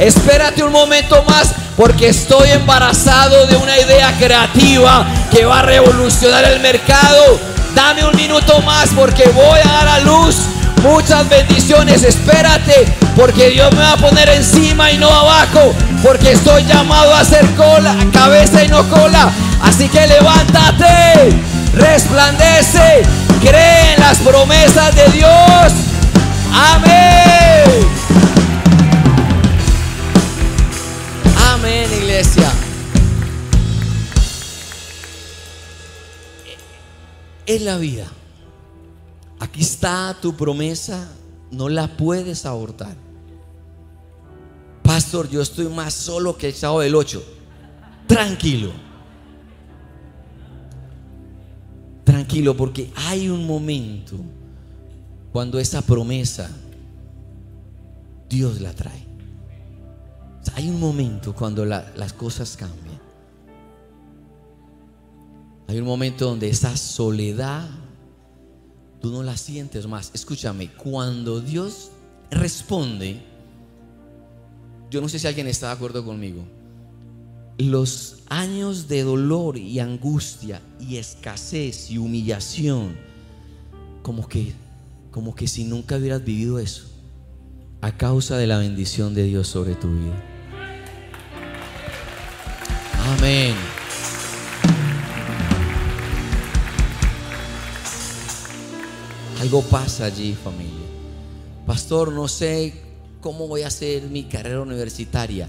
Espérate 0.00 0.62
un 0.62 0.72
momento 0.72 1.22
más 1.28 1.52
porque 1.76 2.08
estoy 2.08 2.48
embarazado 2.52 3.46
de 3.46 3.56
una 3.56 3.78
idea 3.78 4.16
creativa 4.18 5.06
que 5.30 5.44
va 5.44 5.58
a 5.58 5.62
revolucionar 5.62 6.42
el 6.46 6.58
mercado. 6.60 7.38
Dame 7.74 8.04
un 8.04 8.16
minuto 8.16 8.62
más 8.62 8.88
porque 8.96 9.28
voy 9.28 9.60
a 9.62 9.70
dar 9.70 9.88
a 9.88 10.00
luz 10.00 10.36
muchas 10.82 11.28
bendiciones. 11.28 12.02
Espérate 12.02 12.86
porque 13.14 13.50
Dios 13.50 13.70
me 13.72 13.80
va 13.80 13.92
a 13.92 13.96
poner 13.98 14.30
encima 14.30 14.90
y 14.90 14.96
no 14.96 15.10
abajo. 15.10 15.74
Porque 16.02 16.32
estoy 16.32 16.64
llamado 16.64 17.14
a 17.14 17.20
hacer 17.20 17.44
cola, 17.54 17.94
cabeza 18.10 18.64
y 18.64 18.68
no 18.68 18.88
cola. 18.88 19.30
Así 19.62 19.86
que 19.90 20.06
levántate, 20.06 21.30
resplandece, 21.74 23.02
cree 23.42 23.94
en 23.96 24.00
las 24.00 24.16
promesas 24.18 24.94
de 24.94 25.08
Dios. 25.10 25.72
Amén. 26.54 26.89
Es 37.50 37.62
la 37.62 37.78
vida. 37.78 38.06
Aquí 39.40 39.62
está 39.62 40.16
tu 40.22 40.36
promesa, 40.36 41.08
no 41.50 41.68
la 41.68 41.96
puedes 41.96 42.46
abortar. 42.46 42.94
Pastor, 44.84 45.28
yo 45.28 45.42
estoy 45.42 45.66
más 45.68 45.92
solo 45.94 46.36
que 46.36 46.46
el 46.46 46.54
chavo 46.54 46.78
del 46.80 46.94
8. 46.94 47.20
Tranquilo. 48.06 48.70
Tranquilo, 52.04 52.56
porque 52.56 52.92
hay 52.94 53.28
un 53.28 53.44
momento 53.46 54.14
cuando 55.32 55.58
esa 55.58 55.82
promesa 55.82 56.48
Dios 58.28 58.60
la 58.60 58.72
trae. 58.72 59.06
Hay 60.54 60.68
un 60.68 60.78
momento 60.78 61.34
cuando 61.34 61.64
la- 61.64 61.90
las 61.96 62.12
cosas 62.12 62.56
cambian. 62.56 62.79
Hay 65.70 65.78
un 65.78 65.86
momento 65.86 66.24
donde 66.24 66.48
esa 66.48 66.76
soledad 66.76 67.68
tú 69.00 69.12
no 69.12 69.22
la 69.22 69.36
sientes 69.36 69.86
más. 69.86 70.10
Escúchame, 70.12 70.68
cuando 70.72 71.40
Dios 71.40 71.92
responde, 72.28 73.22
yo 74.90 75.00
no 75.00 75.08
sé 75.08 75.20
si 75.20 75.28
alguien 75.28 75.46
está 75.46 75.68
de 75.68 75.74
acuerdo 75.74 76.04
conmigo, 76.04 76.42
los 77.56 78.24
años 78.28 78.88
de 78.88 79.04
dolor 79.04 79.58
y 79.58 79.78
angustia 79.78 80.60
y 80.80 80.96
escasez 80.96 81.88
y 81.88 81.98
humillación, 81.98 82.96
como 84.02 84.26
que, 84.26 84.52
como 85.12 85.36
que 85.36 85.46
si 85.46 85.62
nunca 85.62 85.98
hubieras 85.98 86.24
vivido 86.24 86.58
eso, 86.58 86.90
a 87.80 87.96
causa 87.96 88.36
de 88.38 88.48
la 88.48 88.58
bendición 88.58 89.14
de 89.14 89.22
Dios 89.22 89.46
sobre 89.46 89.76
tu 89.76 89.86
vida. 89.86 90.20
Amén. 93.16 93.54
Algo 99.40 99.62
pasa 99.62 100.04
allí, 100.04 100.34
familia. 100.34 100.86
Pastor, 101.66 102.12
no 102.12 102.28
sé 102.28 102.74
cómo 103.22 103.48
voy 103.48 103.62
a 103.62 103.68
hacer 103.68 104.02
mi 104.02 104.24
carrera 104.24 104.60
universitaria. 104.60 105.48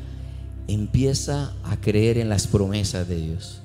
Empieza 0.65 1.53
a 1.65 1.75
creer 1.75 2.17
en 2.17 2.29
las 2.29 2.47
promesas 2.47 3.05
de 3.09 3.17
Dios. 3.17 3.59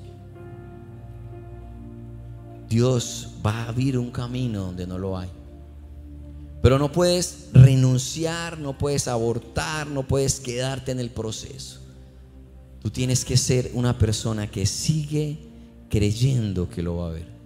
Dios 2.67 3.29
va 3.45 3.53
a 3.53 3.69
abrir 3.69 3.97
un 3.97 4.11
camino 4.11 4.63
donde 4.63 4.85
no 4.85 4.97
lo 4.97 5.17
hay. 5.17 5.29
Pero 6.61 6.77
no 6.77 6.91
puedes 6.91 7.47
renunciar, 7.53 8.59
no 8.59 8.77
puedes 8.77 9.07
abortar, 9.07 9.87
no 9.87 10.05
puedes 10.05 10.41
quedarte 10.41 10.91
en 10.91 10.99
el 10.99 11.09
proceso. 11.09 11.79
Tú 12.81 12.89
tienes 12.89 13.23
que 13.23 13.37
ser 13.37 13.71
una 13.73 13.97
persona 13.97 14.51
que 14.51 14.65
sigue 14.65 15.37
creyendo 15.89 16.69
que 16.69 16.83
lo 16.83 16.97
va 16.97 17.07
a 17.07 17.11
ver. 17.11 17.36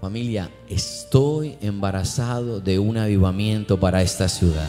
Familia, 0.00 0.50
estoy 0.68 1.56
embarazado 1.62 2.60
de 2.60 2.78
un 2.78 2.98
avivamiento 2.98 3.80
para 3.80 4.02
esta 4.02 4.28
ciudad. 4.28 4.68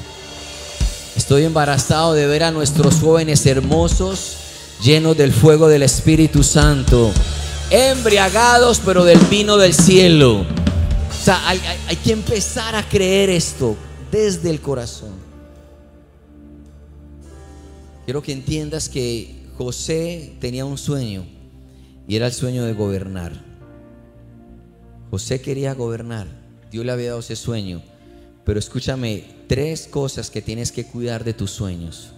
Estoy 1.18 1.44
embarazado 1.44 2.14
de 2.14 2.28
ver 2.28 2.44
a 2.44 2.52
nuestros 2.52 3.02
jóvenes 3.02 3.46
hermosos 3.46 4.38
llenos 4.82 5.18
del 5.18 5.34
fuego 5.34 5.68
del 5.68 5.84
Espíritu 5.84 6.44
Santo, 6.44 7.12
embriagados 7.70 8.82
pero 8.86 9.04
del 9.04 9.20
vino 9.26 9.58
del 9.58 9.74
cielo. 9.74 10.42
O 10.42 11.24
sea, 11.26 11.46
hay, 11.50 11.60
que 12.04 12.14
empezar 12.14 12.76
a 12.76 12.88
creer 12.88 13.30
esto 13.30 13.76
desde 14.10 14.50
el 14.50 14.62
corazón. 14.62 15.16
Quiero 18.06 18.22
que 18.22 18.32
entiendas 18.32 18.88
que 18.88 19.48
José 19.58 20.38
tenía 20.40 20.64
un 20.64 20.78
sueño 20.78 21.26
y 22.08 22.16
era 22.16 22.28
el 22.28 22.34
sueño 22.34 22.64
de 22.64 22.72
gobernar. 22.72 23.47
José 25.10 25.42
quería 25.42 25.74
gobernar, 25.74 26.28
Dios 26.72 26.86
le 26.86 26.92
había 26.92 27.10
dado 27.10 27.20
ese 27.20 27.36
sueño, 27.36 27.82
pero 28.44 28.60
escúchame, 28.60 29.24
tres 29.48 29.88
cosas 29.88 30.30
que 30.30 30.42
tienes 30.42 30.72
que 30.72 30.86
cuidar 30.86 31.24
de 31.24 31.34
tus 31.34 31.52
sueños. 31.52 32.12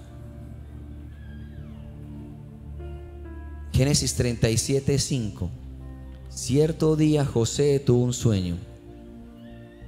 Génesis 3.74 4.16
37, 4.16 5.00
5. 5.00 5.50
Cierto 6.30 6.96
día 6.96 7.26
José 7.26 7.80
tuvo 7.80 8.04
un 8.04 8.14
sueño. 8.14 8.58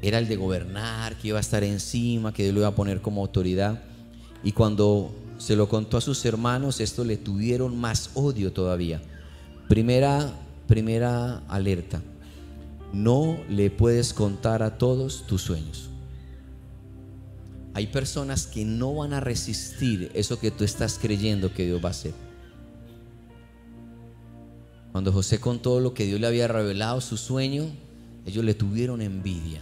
Era 0.02 0.18
el 0.18 0.28
de 0.28 0.36
gobernar, 0.36 1.18
que 1.18 1.28
iba 1.28 1.38
a 1.38 1.42
estar 1.42 1.64
encima, 1.64 2.34
que 2.34 2.44
Dios 2.44 2.54
lo 2.54 2.62
iba 2.62 2.70
a 2.70 2.76
poner 2.76 3.02
como 3.02 3.22
autoridad. 3.22 3.84
Y 4.44 4.54
cuando 4.54 5.14
se 5.38 5.56
lo 5.56 5.68
contó 5.70 5.98
a 5.98 6.02
sus 6.02 6.24
hermanos, 6.26 6.80
esto 6.80 7.04
le 7.04 7.18
tuvieron 7.18 7.78
más 7.78 8.12
odio 8.14 8.54
todavía. 8.54 9.02
Primera, 9.68 10.34
primera 10.68 11.40
alerta. 11.48 12.02
No 12.94 13.40
le 13.48 13.70
puedes 13.70 14.14
contar 14.14 14.64
a 14.64 14.78
todos 14.78 15.26
tus 15.26 15.42
sueños. 15.42 15.90
Hay 17.74 17.88
personas 17.88 18.48
que 18.48 18.66
no 18.66 18.96
van 18.96 19.14
a 19.14 19.22
resistir 19.22 20.12
eso 20.14 20.40
que 20.40 20.52
tú 20.52 20.66
estás 20.66 21.00
creyendo 21.02 21.54
que 21.54 21.66
Dios 21.66 21.82
va 21.84 21.88
a 21.88 21.92
hacer. 21.92 22.14
Cuando 24.92 25.14
José 25.14 25.40
contó 25.40 25.80
lo 25.80 25.94
que 25.94 26.06
Dios 26.06 26.20
le 26.20 26.28
había 26.28 26.50
revelado, 26.50 27.00
su 27.00 27.16
sueño, 27.16 27.66
ellos 28.26 28.44
le 28.44 28.54
tuvieron 28.54 29.02
envidia. 29.02 29.62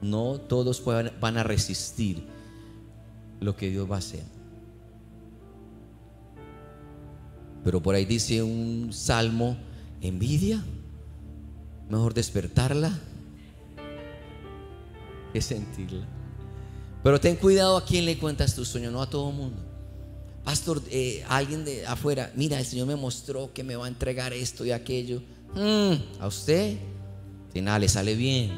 No 0.00 0.38
todos 0.40 0.84
van 0.84 1.36
a 1.36 1.42
resistir 1.42 2.22
lo 3.40 3.56
que 3.56 3.70
Dios 3.70 3.90
va 3.90 3.96
a 3.96 3.98
hacer. 3.98 4.22
Pero 7.64 7.82
por 7.82 7.96
ahí 7.96 8.04
dice 8.04 8.40
un 8.40 8.92
salmo, 8.92 9.56
envidia, 10.00 10.62
mejor 11.88 12.14
despertarla 12.14 12.92
que 15.32 15.40
sentirla. 15.40 16.06
Pero 17.02 17.20
ten 17.20 17.36
cuidado 17.36 17.76
a 17.76 17.84
quién 17.84 18.04
le 18.04 18.18
cuentas 18.18 18.54
tu 18.54 18.64
sueño, 18.64 18.90
no 18.90 19.02
a 19.02 19.08
todo 19.08 19.30
el 19.30 19.36
mundo. 19.36 19.62
Pastor, 20.44 20.82
eh, 20.90 21.24
alguien 21.28 21.64
de 21.64 21.86
afuera, 21.86 22.32
mira, 22.34 22.58
el 22.58 22.64
Señor 22.64 22.86
me 22.86 22.96
mostró 22.96 23.52
que 23.52 23.62
me 23.62 23.76
va 23.76 23.84
a 23.84 23.88
entregar 23.88 24.32
esto 24.32 24.64
y 24.64 24.70
aquello. 24.72 25.22
Mm, 25.54 26.20
a 26.20 26.26
usted, 26.26 26.78
Si 27.52 27.62
nada 27.62 27.78
le 27.78 27.88
sale 27.88 28.14
bien, 28.14 28.50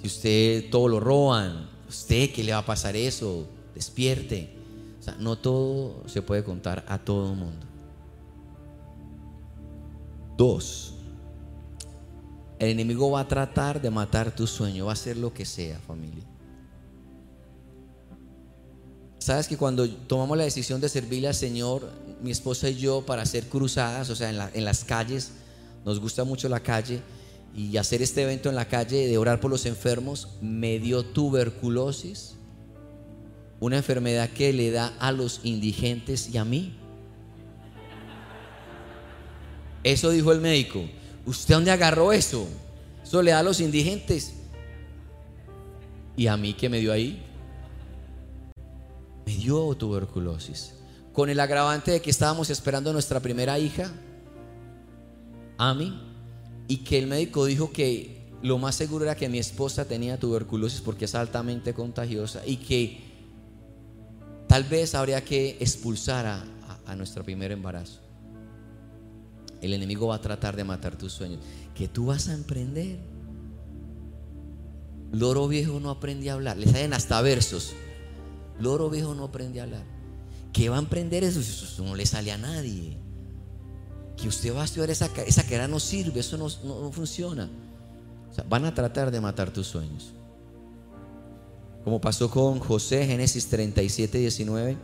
si 0.00 0.06
usted 0.06 0.70
todo 0.70 0.88
lo 0.88 0.98
roban, 0.98 1.68
usted 1.88 2.30
qué 2.32 2.42
le 2.42 2.52
va 2.52 2.58
a 2.58 2.66
pasar 2.66 2.96
eso, 2.96 3.46
despierte. 3.74 4.50
O 4.98 5.02
sea, 5.02 5.14
no 5.20 5.36
todo 5.36 6.02
se 6.06 6.22
puede 6.22 6.42
contar 6.42 6.84
a 6.88 6.98
todo 6.98 7.32
el 7.32 7.38
mundo. 7.38 7.66
Dos, 10.38 10.93
el 12.64 12.70
enemigo 12.70 13.10
va 13.10 13.20
a 13.20 13.28
tratar 13.28 13.80
de 13.80 13.90
matar 13.90 14.34
tu 14.34 14.46
sueño, 14.46 14.86
va 14.86 14.92
a 14.92 14.94
hacer 14.94 15.16
lo 15.16 15.32
que 15.32 15.44
sea, 15.44 15.78
familia. 15.80 16.24
Sabes 19.18 19.48
que 19.48 19.56
cuando 19.56 19.88
tomamos 19.88 20.36
la 20.36 20.44
decisión 20.44 20.80
de 20.80 20.88
servirle 20.88 21.28
al 21.28 21.34
Señor, 21.34 21.90
mi 22.22 22.30
esposa 22.30 22.68
y 22.68 22.76
yo, 22.76 23.06
para 23.06 23.22
hacer 23.22 23.48
cruzadas, 23.48 24.10
o 24.10 24.16
sea, 24.16 24.30
en, 24.30 24.38
en 24.52 24.64
las 24.64 24.84
calles, 24.84 25.32
nos 25.84 25.98
gusta 25.98 26.24
mucho 26.24 26.48
la 26.48 26.60
calle, 26.60 27.00
y 27.56 27.76
hacer 27.76 28.02
este 28.02 28.22
evento 28.22 28.48
en 28.48 28.56
la 28.56 28.66
calle 28.66 29.06
de 29.06 29.16
orar 29.16 29.40
por 29.40 29.50
los 29.50 29.64
enfermos, 29.64 30.28
me 30.42 30.78
dio 30.78 31.04
tuberculosis, 31.04 32.34
una 33.60 33.76
enfermedad 33.76 34.28
que 34.30 34.52
le 34.52 34.70
da 34.70 34.92
a 34.98 35.12
los 35.12 35.40
indigentes 35.44 36.28
y 36.28 36.36
a 36.36 36.44
mí. 36.44 36.76
Eso 39.84 40.10
dijo 40.10 40.32
el 40.32 40.40
médico. 40.40 40.84
¿Usted 41.26 41.54
dónde 41.54 41.70
agarró 41.70 42.12
eso? 42.12 42.46
Eso 43.02 43.22
le 43.22 43.30
da 43.30 43.40
a 43.40 43.42
los 43.42 43.60
indigentes. 43.60 44.34
¿Y 46.16 46.26
a 46.26 46.36
mí 46.36 46.54
qué 46.54 46.68
me 46.68 46.80
dio 46.80 46.92
ahí? 46.92 47.22
Me 49.26 49.36
dio 49.36 49.74
tuberculosis. 49.74 50.74
Con 51.12 51.30
el 51.30 51.40
agravante 51.40 51.92
de 51.92 52.02
que 52.02 52.10
estábamos 52.10 52.50
esperando 52.50 52.90
a 52.90 52.92
nuestra 52.92 53.20
primera 53.20 53.58
hija, 53.58 53.92
a 55.56 55.74
mí, 55.74 56.00
y 56.68 56.78
que 56.78 56.98
el 56.98 57.06
médico 57.06 57.44
dijo 57.44 57.72
que 57.72 58.24
lo 58.42 58.58
más 58.58 58.74
seguro 58.74 59.04
era 59.04 59.14
que 59.14 59.28
mi 59.28 59.38
esposa 59.38 59.86
tenía 59.86 60.18
tuberculosis 60.18 60.80
porque 60.80 61.06
es 61.06 61.14
altamente 61.14 61.72
contagiosa 61.72 62.42
y 62.44 62.56
que 62.56 63.00
tal 64.48 64.64
vez 64.64 64.94
habría 64.94 65.24
que 65.24 65.56
expulsar 65.60 66.26
a, 66.26 66.44
a 66.86 66.96
nuestro 66.96 67.24
primer 67.24 67.52
embarazo. 67.52 68.03
El 69.64 69.72
enemigo 69.72 70.08
va 70.08 70.16
a 70.16 70.20
tratar 70.20 70.56
de 70.56 70.64
matar 70.64 70.98
tus 70.98 71.12
sueños. 71.12 71.40
Que 71.74 71.88
tú 71.88 72.06
vas 72.06 72.28
a 72.28 72.34
emprender. 72.34 72.98
Loro 75.10 75.48
viejo 75.48 75.80
no 75.80 75.88
aprende 75.88 76.28
a 76.28 76.34
hablar. 76.34 76.58
Le 76.58 76.66
salen 76.66 76.92
hasta 76.92 77.20
versos. 77.22 77.72
Loro 78.60 78.90
viejo 78.90 79.14
no 79.14 79.24
aprende 79.24 79.60
a 79.60 79.62
hablar. 79.62 79.84
¿Qué 80.52 80.68
va 80.68 80.76
a 80.76 80.80
emprender 80.80 81.24
eso? 81.24 81.40
Eso 81.40 81.82
no 81.82 81.96
le 81.96 82.04
sale 82.04 82.30
a 82.30 82.36
nadie. 82.36 82.98
Que 84.18 84.28
usted 84.28 84.54
va 84.54 84.62
a 84.62 84.64
estudiar 84.66 84.90
esa, 84.90 85.10
esa 85.26 85.42
carrera 85.42 85.66
no 85.66 85.80
sirve, 85.80 86.20
eso 86.20 86.36
no, 86.36 86.48
no, 86.62 86.92
funciona. 86.92 87.48
Van 88.48 88.66
a 88.66 88.74
tratar 88.74 89.10
de 89.10 89.20
matar 89.20 89.50
tus 89.50 89.66
sueños. 89.66 90.12
Como 91.84 92.00
pasó 92.00 92.30
con 92.30 92.60
José, 92.60 93.06
Génesis 93.06 93.46
37, 93.48 94.18
19. 94.18 94.76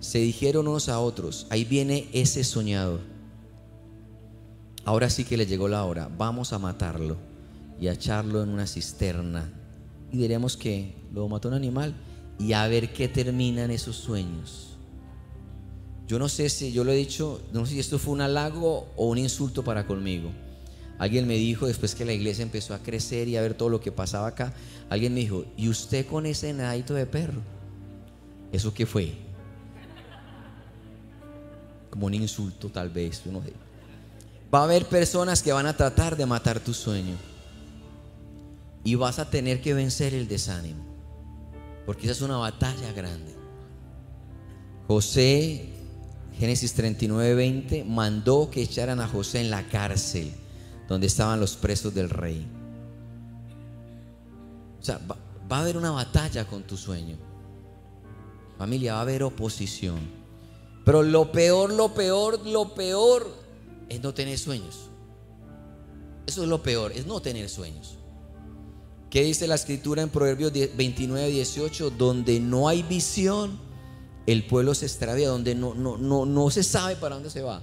Se 0.00 0.18
dijeron 0.18 0.66
unos 0.66 0.88
a 0.88 0.98
otros, 0.98 1.46
ahí 1.50 1.64
viene 1.64 2.08
ese 2.12 2.42
soñador 2.42 3.13
Ahora 4.84 5.08
sí 5.08 5.24
que 5.24 5.36
le 5.36 5.46
llegó 5.46 5.68
la 5.68 5.84
hora. 5.84 6.10
Vamos 6.16 6.52
a 6.52 6.58
matarlo 6.58 7.16
y 7.80 7.88
a 7.88 7.92
echarlo 7.92 8.42
en 8.42 8.50
una 8.50 8.66
cisterna. 8.66 9.50
Y 10.12 10.18
diremos 10.18 10.56
que 10.56 10.94
lo 11.12 11.28
mató 11.28 11.48
un 11.48 11.54
animal 11.54 11.94
y 12.38 12.52
a 12.52 12.66
ver 12.68 12.92
qué 12.92 13.08
terminan 13.08 13.70
esos 13.70 13.96
sueños. 13.96 14.76
Yo 16.06 16.18
no 16.18 16.28
sé 16.28 16.50
si 16.50 16.72
yo 16.72 16.84
lo 16.84 16.92
he 16.92 16.96
dicho, 16.96 17.40
no 17.52 17.64
sé 17.64 17.72
si 17.72 17.80
esto 17.80 17.98
fue 17.98 18.12
un 18.12 18.20
halago 18.20 18.88
o 18.96 19.08
un 19.08 19.18
insulto 19.18 19.64
para 19.64 19.86
conmigo. 19.86 20.30
Alguien 20.98 21.26
me 21.26 21.34
dijo, 21.34 21.66
después 21.66 21.94
que 21.94 22.04
la 22.04 22.12
iglesia 22.12 22.42
empezó 22.42 22.74
a 22.74 22.78
crecer 22.78 23.26
y 23.26 23.36
a 23.36 23.42
ver 23.42 23.54
todo 23.54 23.68
lo 23.68 23.80
que 23.80 23.90
pasaba 23.90 24.28
acá, 24.28 24.52
alguien 24.90 25.14
me 25.14 25.20
dijo, 25.20 25.46
¿y 25.56 25.68
usted 25.68 26.06
con 26.06 26.26
ese 26.26 26.52
nadito 26.52 26.94
de 26.94 27.06
perro? 27.06 27.40
¿Eso 28.52 28.72
qué 28.72 28.86
fue? 28.86 29.14
Como 31.90 32.06
un 32.06 32.14
insulto 32.14 32.68
tal 32.68 32.90
vez, 32.90 33.22
uno 33.24 33.40
de 33.40 33.52
Va 34.54 34.60
a 34.60 34.64
haber 34.64 34.86
personas 34.86 35.42
que 35.42 35.52
van 35.52 35.66
a 35.66 35.76
tratar 35.76 36.16
de 36.16 36.26
matar 36.26 36.60
tu 36.60 36.72
sueño. 36.72 37.16
Y 38.84 38.94
vas 38.94 39.18
a 39.18 39.28
tener 39.28 39.60
que 39.60 39.74
vencer 39.74 40.14
el 40.14 40.28
desánimo. 40.28 40.84
Porque 41.84 42.04
esa 42.04 42.12
es 42.12 42.22
una 42.22 42.36
batalla 42.36 42.92
grande. 42.92 43.34
José, 44.86 45.70
Génesis 46.38 46.72
39, 46.74 47.34
20, 47.34 47.84
mandó 47.84 48.48
que 48.48 48.62
echaran 48.62 49.00
a 49.00 49.08
José 49.08 49.40
en 49.40 49.50
la 49.50 49.66
cárcel 49.68 50.32
donde 50.88 51.08
estaban 51.08 51.40
los 51.40 51.56
presos 51.56 51.92
del 51.92 52.10
rey. 52.10 52.46
O 54.80 54.84
sea, 54.84 54.98
va, 54.98 55.16
va 55.50 55.58
a 55.58 55.60
haber 55.62 55.76
una 55.76 55.90
batalla 55.90 56.46
con 56.46 56.62
tu 56.62 56.76
sueño. 56.76 57.16
Familia, 58.56 58.92
va 58.92 58.98
a 59.00 59.02
haber 59.02 59.24
oposición. 59.24 59.98
Pero 60.84 61.02
lo 61.02 61.32
peor, 61.32 61.72
lo 61.72 61.92
peor, 61.94 62.46
lo 62.46 62.74
peor 62.74 63.43
es 63.88 64.02
no 64.02 64.14
tener 64.14 64.38
sueños. 64.38 64.90
Eso 66.26 66.42
es 66.42 66.48
lo 66.48 66.62
peor, 66.62 66.92
es 66.92 67.06
no 67.06 67.20
tener 67.20 67.48
sueños. 67.48 67.98
¿Qué 69.10 69.22
dice 69.22 69.46
la 69.46 69.54
escritura 69.54 70.02
en 70.02 70.08
Proverbios 70.08 70.52
29, 70.52 71.28
18? 71.28 71.90
Donde 71.90 72.40
no 72.40 72.68
hay 72.68 72.82
visión, 72.82 73.58
el 74.26 74.44
pueblo 74.44 74.74
se 74.74 74.86
extravía, 74.86 75.28
donde 75.28 75.54
no, 75.54 75.74
no, 75.74 75.96
no, 75.96 76.26
no 76.26 76.50
se 76.50 76.62
sabe 76.62 76.96
para 76.96 77.14
dónde 77.14 77.30
se 77.30 77.42
va. 77.42 77.62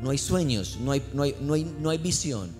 No 0.00 0.10
hay 0.10 0.18
sueños, 0.18 0.78
no 0.80 0.92
hay, 0.92 1.02
no 1.12 1.24
hay, 1.24 1.36
no 1.40 1.54
hay, 1.54 1.64
no 1.64 1.90
hay 1.90 1.98
visión. 1.98 2.50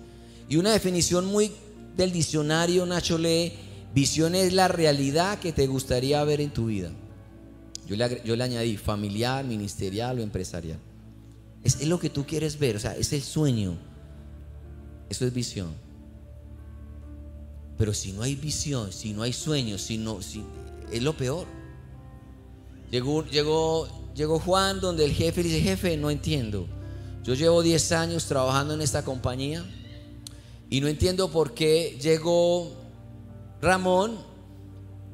Y 0.47 0.57
una 0.57 0.71
definición 0.71 1.25
muy 1.25 1.51
del 1.97 2.11
diccionario 2.11 2.85
Nacho 2.85 3.17
lee, 3.17 3.53
visión 3.95 4.35
es 4.35 4.53
la 4.53 4.67
realidad 4.67 5.39
que 5.39 5.51
te 5.51 5.65
gustaría 5.65 6.23
ver 6.23 6.41
en 6.41 6.51
tu 6.51 6.67
vida. 6.67 6.91
Yo 7.87 7.95
le, 7.95 8.21
yo 8.23 8.35
le 8.35 8.43
añadí 8.43 8.77
familiar, 8.77 9.43
ministerial 9.45 10.19
o 10.19 10.21
empresarial. 10.21 10.77
Es, 11.63 11.85
lo 11.85 11.99
que 11.99 12.09
tú 12.09 12.25
quieres 12.25 12.57
ver, 12.57 12.75
o 12.75 12.79
sea, 12.79 12.95
es 12.95 13.13
el 13.13 13.21
sueño. 13.21 13.77
Eso 15.09 15.25
es 15.25 15.33
visión. 15.33 15.73
Pero 17.77 17.93
si 17.93 18.11
no 18.11 18.23
hay 18.23 18.35
visión, 18.35 18.91
si 18.91 19.13
no 19.13 19.23
hay 19.23 19.33
sueño, 19.33 19.77
si 19.77 19.97
no, 19.97 20.21
si, 20.21 20.43
es 20.91 21.01
lo 21.01 21.15
peor. 21.15 21.47
Llegó, 22.89 23.25
llegó, 23.25 23.87
llegó 24.15 24.39
Juan 24.39 24.79
donde 24.79 25.05
el 25.05 25.13
jefe 25.13 25.43
dice, 25.43 25.61
jefe, 25.61 25.97
no 25.97 26.09
entiendo. 26.09 26.67
Yo 27.23 27.33
llevo 27.35 27.61
10 27.61 27.91
años 27.91 28.25
trabajando 28.25 28.73
en 28.73 28.81
esta 28.81 29.03
compañía 29.03 29.63
y 30.69 30.81
no 30.81 30.87
entiendo 30.87 31.29
por 31.29 31.53
qué 31.53 31.97
llegó 32.01 32.71
Ramón, 33.61 34.17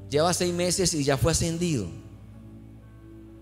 lleva 0.10 0.34
seis 0.34 0.54
meses 0.54 0.94
y 0.94 1.04
ya 1.04 1.18
fue 1.18 1.32
ascendido. 1.34 1.88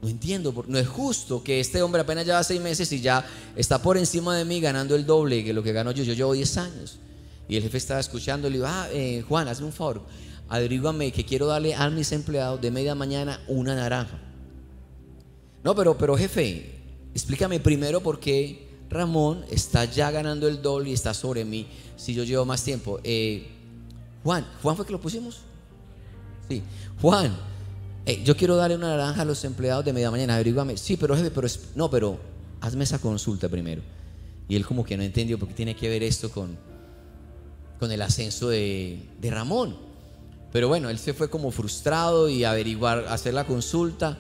No 0.06 0.12
entiendo, 0.12 0.54
no 0.68 0.78
es 0.78 0.88
justo 0.88 1.44
que 1.44 1.60
este 1.60 1.82
hombre 1.82 2.04
apenas 2.04 2.28
lleva 2.28 2.44
seis 2.44 2.62
meses 2.62 2.92
y 2.92 3.02
ya 3.02 3.26
está 3.56 3.82
por 3.82 3.98
encima 3.98 4.38
de 4.38 4.46
mí 4.46 4.62
ganando 4.62 4.96
el 4.96 5.04
doble 5.04 5.44
que 5.44 5.52
lo 5.52 5.64
que 5.64 5.74
gano 5.74 5.90
yo. 5.90 6.04
Yo 6.04 6.14
llevo 6.14 6.34
10 6.34 6.58
años. 6.58 7.00
Y 7.50 7.56
el 7.56 7.64
jefe 7.64 7.80
estaba 7.80 8.00
escuchando 8.00 8.48
y 8.48 8.52
le 8.52 8.58
digo, 8.58 8.68
ah, 8.70 8.88
eh, 8.92 9.24
Juan, 9.28 9.48
hazme 9.48 9.66
un 9.66 9.74
favor, 9.74 10.04
averígame 10.48 11.12
que 11.12 11.26
quiero 11.26 11.48
darle 11.48 11.74
a 11.74 11.90
mis 11.90 12.12
empleados 12.12 12.62
de 12.62 12.70
media 12.70 12.94
mañana 12.94 13.42
una 13.48 13.74
naranja. 13.74 14.20
No, 15.64 15.74
pero, 15.74 15.98
pero 15.98 16.16
jefe, 16.16 16.84
explícame 17.16 17.60
primero 17.60 18.00
por 18.00 18.20
qué 18.20 18.68
Ramón 18.92 19.44
está 19.50 19.86
ya 19.86 20.12
ganando 20.12 20.48
el 20.48 20.62
doble 20.62 20.92
y 20.92 20.94
está 20.94 21.16
sobre 21.16 21.44
mí 21.46 21.66
si 21.98 22.14
yo 22.14 22.24
llevo 22.24 22.46
más 22.46 22.64
tiempo. 22.64 23.00
Eh, 23.04 23.48
Juan, 24.24 24.46
¿Juan 24.62 24.76
fue 24.76 24.86
que 24.86 24.92
lo 24.92 25.02
pusimos? 25.02 25.40
Sí, 26.48 26.62
Juan, 27.02 27.36
yo 28.24 28.38
quiero 28.38 28.56
darle 28.56 28.76
una 28.76 28.90
naranja 28.90 29.24
a 29.24 29.26
los 29.26 29.44
empleados 29.46 29.84
de 29.84 29.92
media 29.92 30.12
mañana, 30.12 30.36
averígame. 30.36 30.78
Sí, 30.78 30.96
pero 30.96 31.16
jefe, 31.16 31.32
pero 31.32 31.48
no, 31.76 31.90
pero 31.90 32.20
hazme 32.62 32.84
esa 32.84 33.00
consulta 33.00 33.50
primero. 33.50 33.82
Y 34.48 34.56
él 34.56 34.66
como 34.66 34.84
que 34.84 34.96
no 34.96 35.04
entendió 35.04 35.40
por 35.40 35.48
qué 35.48 35.56
tiene 35.56 35.76
que 35.76 35.90
ver 35.90 36.04
esto 36.04 36.30
con, 36.30 36.56
con 37.80 37.92
el 37.92 38.02
ascenso 38.04 38.50
de, 38.50 39.02
Ramón. 39.24 39.76
Pero 40.52 40.68
bueno, 40.68 40.90
él 40.90 41.00
se 41.00 41.14
fue 41.14 41.30
como 41.30 41.50
frustrado 41.50 42.30
y 42.30 42.44
averiguar, 42.44 43.06
hacer 43.10 43.34
la 43.34 43.46
consulta. 43.46 44.20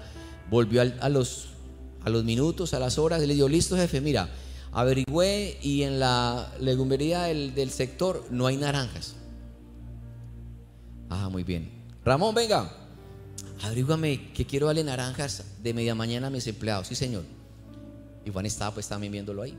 Volvió 0.50 0.82
a, 0.82 1.10
los, 1.10 1.50
a 2.04 2.10
los 2.10 2.24
minutos, 2.24 2.74
a 2.74 2.80
las 2.80 2.98
horas, 2.98 3.22
y 3.22 3.28
le 3.28 3.36
dijo, 3.36 3.48
listo 3.48 3.78
jefe, 3.78 4.02
mira, 4.02 4.30
averigüé 4.72 5.60
y 5.62 5.84
en 5.84 6.00
la 6.00 6.52
legumería 6.60 7.24
del, 7.24 7.54
del 7.54 7.70
sector 7.70 8.26
no 8.32 8.48
hay 8.48 8.58
naranjas. 8.58 9.16
Ah, 11.10 11.30
muy 11.30 11.44
bien. 11.44 11.70
Ramón, 12.04 12.36
venga, 12.36 12.85
averígame 13.62 14.32
que 14.34 14.46
quiero 14.46 14.68
darle 14.68 14.84
naranjas 14.84 15.44
de 15.62 15.74
media 15.74 15.96
mañana 15.96 16.28
a 16.28 16.30
mis 16.30 16.48
empleados. 16.48 16.88
Sí, 16.88 16.96
señor. 16.96 17.24
Y 18.26 18.32
Juan 18.32 18.46
estaba 18.46 18.74
pues 18.74 18.88
también 18.88 19.12
viéndolo 19.12 19.42
ahí. 19.42 19.58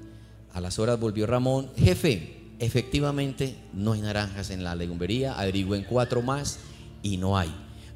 A 0.53 0.61
las 0.61 0.79
horas 0.79 0.99
volvió 0.99 1.27
Ramón, 1.27 1.71
jefe, 1.77 2.37
efectivamente 2.59 3.57
no 3.73 3.93
hay 3.93 4.01
naranjas 4.01 4.51
en 4.51 4.65
la 4.65 4.75
legumería, 4.75 5.39
averigüé 5.39 5.79
en 5.79 5.85
cuatro 5.85 6.23
más 6.23 6.59
y 7.03 7.17
no 7.17 7.37
hay. 7.37 7.55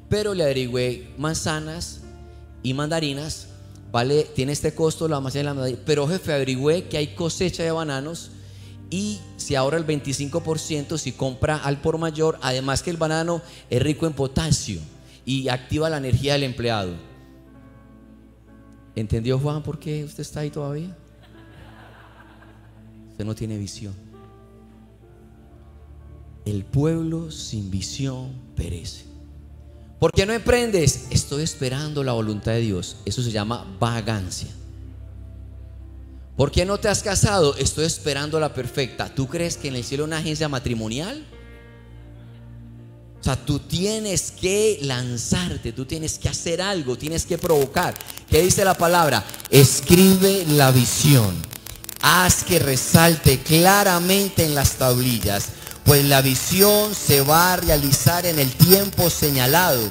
Pero 0.09 0.33
le 0.33 0.43
averigüé 0.43 1.13
manzanas 1.17 2.01
y 2.63 2.73
mandarinas, 2.73 3.47
vale, 3.91 4.23
tiene 4.35 4.51
este 4.51 4.75
costo 4.75 5.07
la 5.07 5.19
manzana 5.19 5.41
y 5.41 5.45
la 5.45 5.53
mandarina. 5.53 5.81
Pero 5.85 6.07
jefe, 6.07 6.33
averigüé 6.33 6.87
que 6.87 6.97
hay 6.97 7.15
cosecha 7.15 7.63
de 7.63 7.71
bananos 7.71 8.31
y 8.89 9.19
se 9.37 9.57
ahorra 9.57 9.77
el 9.77 9.87
25% 9.87 10.97
si 10.97 11.13
compra 11.13 11.57
al 11.57 11.81
por 11.81 11.97
mayor, 11.97 12.37
además 12.41 12.83
que 12.83 12.91
el 12.91 12.97
banano 12.97 13.41
es 13.69 13.81
rico 13.81 14.05
en 14.05 14.13
potasio 14.13 14.81
y 15.25 15.49
activa 15.49 15.89
la 15.89 15.97
energía 15.97 16.33
del 16.33 16.43
empleado. 16.43 16.93
¿Entendió 18.95 19.39
Juan 19.39 19.63
por 19.63 19.79
qué 19.79 20.03
usted 20.03 20.21
está 20.21 20.41
ahí 20.41 20.49
todavía? 20.49 20.95
Usted 23.11 23.25
no 23.25 23.35
tiene 23.35 23.57
visión. 23.57 23.93
El 26.45 26.65
pueblo 26.65 27.31
sin 27.31 27.69
visión 27.69 28.31
perece. 28.55 29.05
¿Por 29.99 30.11
qué 30.11 30.25
no 30.25 30.33
emprendes? 30.33 31.07
Estoy 31.11 31.43
esperando 31.43 32.03
la 32.03 32.13
voluntad 32.13 32.53
de 32.53 32.61
Dios. 32.61 32.97
Eso 33.05 33.21
se 33.21 33.31
llama 33.31 33.77
vagancia. 33.79 34.49
¿Por 36.35 36.51
qué 36.51 36.65
no 36.65 36.79
te 36.79 36.87
has 36.87 37.03
casado? 37.03 37.55
Estoy 37.57 37.85
esperando 37.85 38.39
la 38.39 38.53
perfecta. 38.53 39.13
¿Tú 39.13 39.27
crees 39.27 39.57
que 39.57 39.67
en 39.67 39.75
el 39.75 39.83
cielo 39.83 40.05
hay 40.05 40.07
una 40.07 40.17
agencia 40.17 40.49
matrimonial? 40.49 41.23
O 43.21 43.23
sea, 43.23 43.35
tú 43.35 43.59
tienes 43.59 44.31
que 44.31 44.79
lanzarte, 44.81 45.73
tú 45.73 45.85
tienes 45.85 46.17
que 46.17 46.27
hacer 46.27 46.59
algo, 46.59 46.97
tienes 46.97 47.25
que 47.25 47.37
provocar. 47.37 47.93
¿Qué 48.27 48.41
dice 48.41 48.65
la 48.65 48.73
palabra? 48.73 49.23
Escribe 49.51 50.43
la 50.47 50.71
visión. 50.71 51.35
Haz 52.01 52.43
que 52.43 52.57
resalte 52.57 53.39
claramente 53.41 54.43
en 54.43 54.55
las 54.55 54.71
tablillas, 54.71 55.49
pues 55.85 56.03
la 56.05 56.23
visión 56.23 56.95
se 56.95 57.21
va 57.21 57.53
a 57.53 57.57
realizar 57.57 58.25
en 58.25 58.39
el 58.39 58.51
tiempo 58.53 59.11
señalado. 59.11 59.87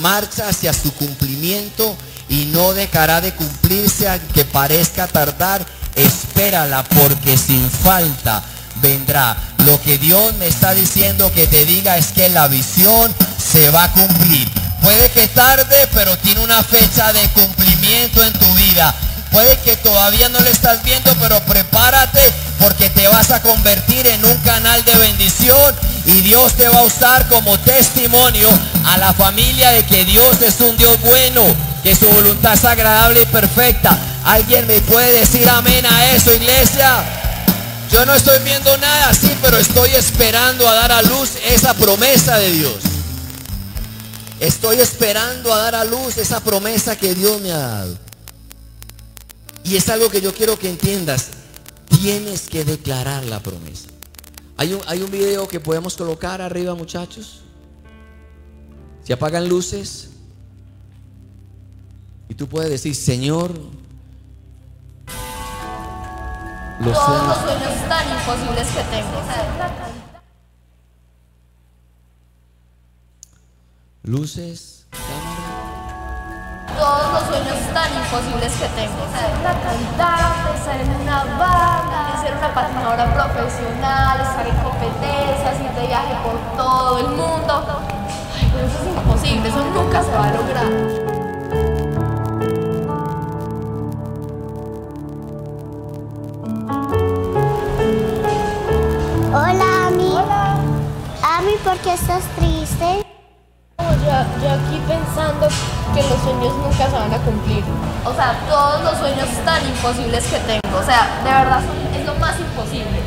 Marcha 0.00 0.48
hacia 0.48 0.72
su 0.72 0.92
cumplimiento 0.92 1.96
y 2.28 2.44
no 2.44 2.74
dejará 2.74 3.20
de 3.20 3.34
cumplirse 3.34 4.08
aunque 4.08 4.44
parezca 4.44 5.08
tardar. 5.08 5.66
Espérala 5.96 6.84
porque 6.84 7.36
sin 7.36 7.68
falta 7.68 8.44
vendrá. 8.80 9.36
Lo 9.64 9.80
que 9.82 9.98
Dios 9.98 10.34
me 10.34 10.46
está 10.46 10.74
diciendo 10.74 11.32
que 11.32 11.46
te 11.46 11.64
diga 11.64 11.96
es 11.96 12.08
que 12.08 12.28
la 12.28 12.48
visión 12.48 13.14
se 13.38 13.70
va 13.70 13.84
a 13.84 13.92
cumplir. 13.92 14.48
Puede 14.82 15.10
que 15.10 15.28
tarde, 15.28 15.88
pero 15.92 16.16
tiene 16.18 16.40
una 16.40 16.62
fecha 16.62 17.12
de 17.12 17.28
cumplimiento 17.30 18.22
en 18.22 18.32
tu 18.32 18.54
vida. 18.54 18.94
Puede 19.30 19.58
que 19.58 19.76
todavía 19.76 20.28
no 20.28 20.40
lo 20.40 20.48
estás 20.48 20.82
viendo, 20.82 21.14
pero 21.20 21.40
prepárate 21.40 22.20
porque 22.58 22.88
te 22.90 23.06
vas 23.08 23.30
a 23.30 23.42
convertir 23.42 24.06
en 24.06 24.24
un 24.24 24.36
canal 24.38 24.82
de 24.84 24.94
bendición 24.94 25.74
y 26.06 26.22
Dios 26.22 26.54
te 26.54 26.68
va 26.68 26.80
a 26.80 26.84
usar 26.84 27.28
como 27.28 27.58
testimonio 27.58 28.48
a 28.86 28.96
la 28.96 29.12
familia 29.12 29.70
de 29.72 29.84
que 29.84 30.04
Dios 30.04 30.40
es 30.40 30.60
un 30.60 30.76
Dios 30.76 30.98
bueno, 31.02 31.44
que 31.82 31.94
su 31.94 32.08
voluntad 32.08 32.54
es 32.54 32.64
agradable 32.64 33.22
y 33.22 33.26
perfecta. 33.26 33.98
¿Alguien 34.24 34.66
me 34.66 34.80
puede 34.80 35.20
decir 35.20 35.48
amén 35.48 35.84
a 35.84 36.12
eso, 36.12 36.32
iglesia? 36.32 37.17
Yo 37.90 38.04
no 38.04 38.14
estoy 38.14 38.42
viendo 38.44 38.76
nada 38.78 39.10
así, 39.10 39.30
pero 39.40 39.56
estoy 39.56 39.90
esperando 39.90 40.68
a 40.68 40.74
dar 40.74 40.92
a 40.92 41.02
luz 41.02 41.36
esa 41.46 41.74
promesa 41.74 42.38
de 42.38 42.52
Dios. 42.52 42.76
Estoy 44.40 44.78
esperando 44.78 45.52
a 45.52 45.58
dar 45.58 45.74
a 45.74 45.84
luz 45.84 46.18
esa 46.18 46.40
promesa 46.40 46.96
que 46.96 47.14
Dios 47.14 47.40
me 47.40 47.50
ha 47.50 47.58
dado. 47.58 47.98
Y 49.64 49.76
es 49.76 49.88
algo 49.88 50.10
que 50.10 50.20
yo 50.20 50.32
quiero 50.34 50.58
que 50.58 50.68
entiendas. 50.68 51.28
Tienes 51.88 52.48
que 52.48 52.64
declarar 52.64 53.24
la 53.24 53.40
promesa. 53.40 53.88
Hay 54.56 54.74
un, 54.74 54.80
hay 54.86 55.02
un 55.02 55.10
video 55.10 55.48
que 55.48 55.58
podemos 55.58 55.96
colocar 55.96 56.42
arriba, 56.42 56.74
muchachos. 56.74 57.40
Se 59.04 59.12
apagan 59.12 59.48
luces. 59.48 60.10
Y 62.28 62.34
tú 62.34 62.46
puedes 62.48 62.70
decir, 62.70 62.94
Señor, 62.94 63.52
los 66.80 66.94
Todos 66.94 67.26
los 67.26 67.36
sueños 67.38 67.88
tan 67.88 68.08
imposibles 68.08 68.68
que 68.68 68.82
tengo. 68.84 69.18
Luces, 74.04 74.86
cámara. 74.90 75.48
Todos 76.78 77.12
los 77.12 77.22
sueños 77.24 77.74
tan 77.74 77.90
imposibles 77.94 78.52
que 78.52 78.68
tengo. 78.68 79.02
Ser 79.12 79.32
cantante, 79.42 80.58
estar 80.58 80.80
en 80.80 80.90
una 81.00 81.24
banda, 81.24 82.22
ser 82.22 82.36
una 82.36 82.54
patinadora 82.54 83.12
profesional, 83.12 84.20
estar 84.20 84.46
en 84.46 84.56
competencias, 84.58 85.60
ir 85.60 85.72
de 85.72 85.86
viaje 85.88 86.14
por 86.22 86.56
todo 86.56 86.98
el 87.00 87.08
mundo. 87.08 87.82
Ay, 88.36 88.50
pero 88.54 88.66
eso 88.66 88.78
es 88.78 88.86
imposible, 88.86 89.48
eso 89.48 89.64
nunca 89.74 90.02
se 90.02 90.12
va 90.12 90.28
a 90.28 90.32
lograr. 90.32 90.87
¿Por 101.78 101.84
qué 101.84 101.94
estás 101.94 102.24
triste? 102.36 103.06
Yo, 103.78 104.42
yo 104.42 104.50
aquí 104.50 104.80
pensando 104.88 105.48
que 105.94 106.02
los 106.02 106.20
sueños 106.22 106.54
nunca 106.56 106.86
se 106.86 106.96
van 106.96 107.12
a 107.12 107.18
cumplir. 107.18 107.62
O 108.04 108.14
sea, 108.14 108.34
todos 108.48 108.82
los 108.82 108.98
sueños 108.98 109.28
tan 109.44 109.64
imposibles 109.66 110.26
que 110.26 110.38
tengo. 110.40 110.78
O 110.78 110.82
sea, 110.82 111.20
de 111.22 111.30
verdad 111.30 111.60
es 111.94 112.06
lo 112.06 112.14
más 112.16 112.38
imposible. 112.40 112.98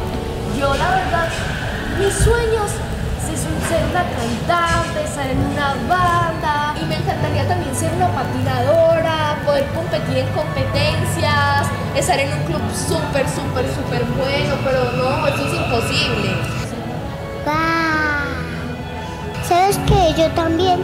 Yo 0.57 0.73
la 0.75 0.89
verdad, 0.89 1.27
mis 1.99 2.13
sueños 2.13 2.71
son 3.31 3.55
ser 3.67 3.83
una 3.89 4.03
cantante, 4.03 5.03
estar 5.03 5.27
en 5.27 5.39
una 5.39 5.75
banda. 5.89 6.75
Y 6.81 6.85
me 6.85 6.95
encantaría 6.95 7.47
también 7.47 7.75
ser 7.75 7.91
una 7.93 8.07
patinadora, 8.09 9.37
poder 9.45 9.65
competir 9.73 10.17
en 10.19 10.27
competencias, 10.27 11.67
estar 11.95 12.19
en 12.19 12.33
un 12.33 12.43
club 12.45 12.61
súper, 12.75 13.27
súper, 13.27 13.65
súper 13.73 14.03
bueno. 14.15 14.55
Pero 14.63 14.91
no, 14.93 15.27
eso 15.27 15.45
es 15.47 15.53
imposible. 15.55 16.60
¿Sabes 19.71 19.89
que 19.89 20.21
Yo 20.21 20.27
también 20.31 20.79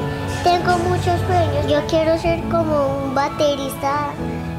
tengo 0.46 0.78
muchos 0.78 1.20
sueños. 1.28 1.68
Yo 1.68 1.86
quiero 1.88 2.18
ser 2.18 2.40
como 2.50 3.04
un 3.04 3.14
baterista 3.16 4.12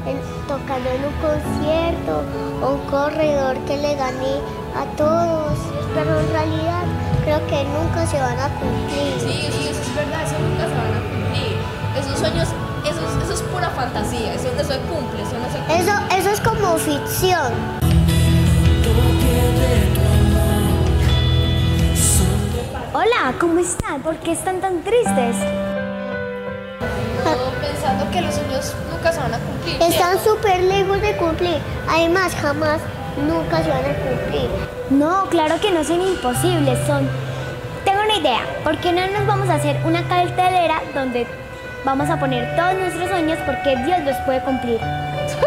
en- 0.05 0.21
tocando 0.47 0.87
en 0.91 1.05
un 1.05 1.13
concierto 1.19 2.21
o 2.61 2.73
un 2.75 2.81
corredor 2.91 3.57
que 3.65 3.77
le 3.77 3.95
gane 3.95 4.35
a 4.77 4.85
todos. 4.95 5.57
Pero 5.95 6.19
en 6.19 6.29
realidad 6.31 6.83
creo 7.23 7.45
que 7.47 7.63
nunca 7.65 8.05
se 8.05 8.19
van 8.21 8.37
a 8.39 8.49
cumplir. 8.59 9.13
Sí, 9.19 9.49
sí, 9.51 9.67
eso 9.69 9.81
es 9.81 9.95
verdad, 9.95 10.21
eso 10.23 10.35
nunca 10.39 10.65
se 10.67 10.75
van 10.75 10.93
a 10.93 11.01
cumplir. 11.09 11.57
Esos 11.99 12.19
sueños, 12.19 12.49
eso, 12.85 12.99
es- 12.99 13.23
eso 13.23 13.33
es 13.33 13.41
pura 13.49 13.69
fantasía, 13.71 14.33
eso 14.35 14.49
no 14.55 14.63
se 14.63 14.77
cumple, 14.81 15.23
eso 15.23 15.37
no 15.39 15.49
se 15.51 15.57
cumple. 15.57 15.79
Eso, 15.79 15.93
eso 16.15 16.29
es 16.29 16.41
como 16.41 16.77
ficción. 16.77 17.79
Hola, 23.01 23.33
¿cómo 23.39 23.59
están? 23.59 24.01
¿Por 24.01 24.17
qué 24.17 24.33
están 24.33 24.59
tan 24.59 24.83
tristes? 24.83 25.37
Todo 27.23 27.49
pensando 27.61 28.11
que 28.11 28.21
los 28.21 28.35
sueños 28.35 28.75
nunca 28.91 29.13
se 29.13 29.21
van 29.21 29.35
a 29.35 29.37
cumplir. 29.37 29.81
Están 29.81 30.19
súper 30.21 30.61
lejos 30.63 31.01
de 31.01 31.15
cumplir. 31.15 31.59
Además, 31.89 32.35
jamás, 32.35 32.81
nunca 33.25 33.63
se 33.63 33.69
van 33.69 33.85
a 33.85 33.93
cumplir. 33.93 34.49
No, 34.89 35.27
claro 35.29 35.61
que 35.61 35.71
no 35.71 35.81
son 35.85 36.01
imposibles, 36.01 36.77
son... 36.85 37.07
Tengo 37.85 38.01
una 38.01 38.17
idea, 38.17 38.41
¿por 38.65 38.77
qué 38.79 38.91
no 38.91 39.07
nos 39.07 39.25
vamos 39.25 39.47
a 39.47 39.53
hacer 39.53 39.79
una 39.85 40.05
cartelera 40.09 40.81
donde 40.93 41.25
vamos 41.85 42.09
a 42.09 42.19
poner 42.19 42.53
todos 42.57 42.73
nuestros 42.73 43.07
sueños 43.07 43.39
porque 43.45 43.77
Dios 43.77 43.99
los 44.03 44.17
puede 44.25 44.41
cumplir? 44.41 44.81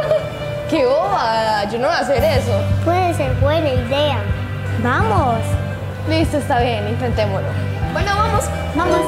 ¡Qué 0.71 0.87
bobada! 0.87 1.65
Yo 1.65 1.79
no 1.79 1.89
voy 1.89 1.97
a 1.97 2.01
hacer 2.01 2.25
eso. 2.25 2.59
Puede 2.83 3.13
ser 3.13 3.35
buena 3.43 3.69
idea. 3.69 4.23
¡Vamos! 4.83 5.62
Listo, 6.09 6.39
está 6.39 6.61
bien, 6.61 6.89
intentémoslo. 6.89 7.49
Bueno, 7.93 8.11
vamos. 8.17 8.45
¡Vamos! 8.75 9.01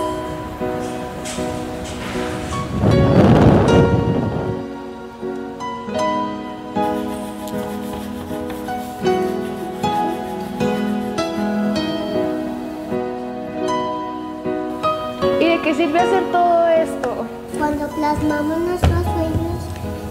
¿Y 15.40 15.49
de 15.49 15.61
qué 15.62 15.74
sirve 15.74 15.99
hacer 15.99 16.22
todo 16.30 16.68
esto? 16.68 17.26
Cuando 17.59 17.88
plasmamos 17.88 18.59
nuestros 18.59 19.03
sueños, 19.03 19.61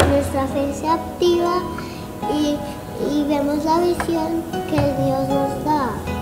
nuestra 0.10 0.48
fe 0.48 0.74
se 0.74 0.90
activa 0.90 1.62
y, 2.34 2.58
y 3.10 3.26
vemos 3.30 3.64
la 3.64 3.80
visión 3.80 4.44
que 4.70 4.82
Dios 5.04 5.30
nos 5.30 5.66
da. 5.66 6.13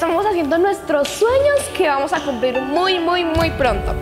Estamos 0.00 0.24
haciendo 0.24 0.56
nuestros 0.56 1.08
sueños 1.08 1.58
que 1.76 1.86
vamos 1.86 2.14
a 2.14 2.20
cumplir 2.20 2.58
muy, 2.62 2.98
muy, 2.98 3.22
muy 3.22 3.50
pronto. 3.50 3.92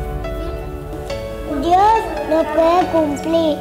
Dios 1.61 2.01
lo 2.31 2.45
puede 2.55 2.87
cumplir. 2.93 3.59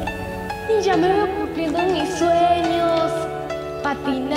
Y 0.70 0.80
ya 0.80 0.96
me 0.96 1.08
veo 1.14 1.26
cumpliendo 1.36 1.80
mis 1.82 2.08
sueños, 2.16 3.10
patinando. 3.82 4.27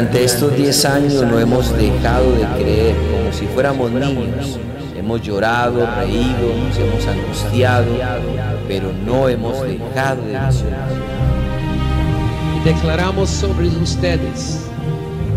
Durante 0.00 0.24
estos 0.24 0.56
10 0.56 0.84
años 0.86 1.12
no 1.24 1.38
hemos 1.38 1.76
dejado 1.76 2.32
de 2.32 2.46
creer 2.56 2.96
como 2.96 3.30
si 3.34 3.44
fuéramos 3.48 3.90
niños. 3.90 4.58
Hemos 4.96 5.20
llorado, 5.20 5.86
reído, 5.94 6.54
nos 6.66 6.78
hemos 6.78 7.06
angustiado, 7.06 7.92
pero 8.66 8.94
no 9.04 9.28
hemos 9.28 9.62
dejado 9.62 10.22
de 10.22 10.38
visionar. 10.38 10.88
Y 12.56 12.64
declaramos 12.64 13.28
sobre 13.28 13.68
ustedes 13.68 14.60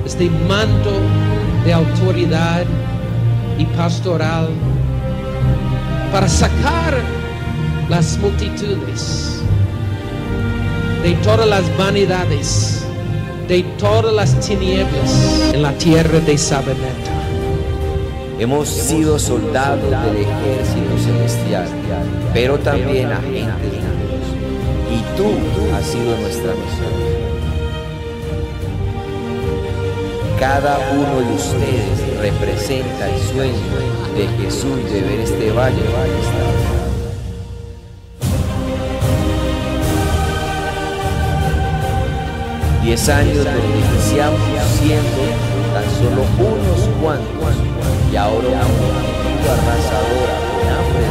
este 0.05 0.29
manto 0.47 0.93
de 1.65 1.73
autoridad 1.73 2.63
y 3.57 3.65
pastoral 3.65 4.47
para 6.13 6.29
sacar 6.29 6.93
las 7.89 8.17
multitudes 8.17 9.41
de 11.03 11.11
todas 11.15 11.49
las 11.49 11.77
vanidades, 11.77 12.82
de 13.47 13.63
todas 13.77 14.13
las 14.13 14.39
tinieblas 14.39 15.51
en 15.53 15.61
la 15.61 15.71
tierra 15.73 16.19
de 16.19 16.37
Sabaneta. 16.37 17.11
Hemos 18.39 18.67
sido 18.67 19.19
soldados 19.19 19.83
del 19.83 20.17
ejército 20.17 20.97
celestial, 20.97 21.67
pero 22.33 22.57
también 22.59 23.11
agentes 23.11 23.61
de 23.61 23.69
Dios. 23.69 24.27
Y 24.91 25.17
tú 25.17 25.29
has 25.75 25.85
sido 25.85 26.17
nuestra 26.17 26.51
misión. 26.53 27.13
Cada 30.39 30.77
uno 30.91 31.19
de 31.21 31.35
ustedes 31.35 32.19
representa 32.19 33.09
el 33.09 33.21
sueño 33.21 33.53
de 34.15 34.43
Jesús 34.43 34.91
de 34.91 35.01
ver 35.01 35.19
este 35.21 35.51
valle 35.51 35.81
manifestado. 42.93 42.93
Diez 42.93 43.09
años 43.09 43.37
donde 43.37 43.59
iniciamos 43.59 44.39
siendo 44.79 45.23
tan 45.73 45.87
solo 45.97 46.21
unos 46.37 46.81
cuantos 47.01 47.55
y 48.11 48.15
ahora 48.15 48.47
una 48.47 48.63
multitud 48.65 49.49
arrasadora 49.49 50.35
con 50.47 50.67
hambre. 50.69 51.05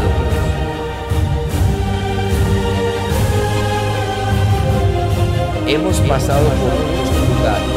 Hemos 5.67 5.97
pasado 6.01 6.49
por 6.49 6.73
muchos 6.87 7.21
lugares, 7.29 7.75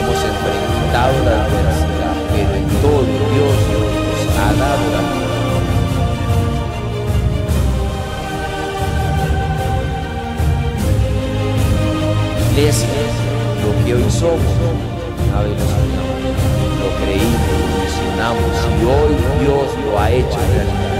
hemos 0.00 0.20
enfrentado 0.22 1.16
la 1.24 1.39
somos, 14.20 14.36
una 14.36 15.40
vez 15.40 15.56
lo 15.56 15.80
lo 16.76 16.88
creímos, 17.00 17.40
lo 17.56 17.80
visionamos 17.80 18.52
y 18.68 18.84
hoy 18.84 19.12
Dios 19.40 19.68
lo 19.86 19.98
ha 19.98 20.10
hecho 20.10 20.38
realidad. 20.52 20.90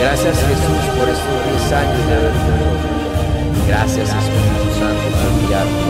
Gracias 0.00 0.36
Jesús 0.38 0.82
por 0.98 1.06
estos 1.06 1.38
10 1.50 1.72
años 1.72 2.06
de 2.06 2.14
haber. 2.14 2.32
Gracias 3.68 4.08
Espíritu 4.08 4.68
Santo 4.80 5.06
por 5.20 5.46
guiarme. 5.46 5.84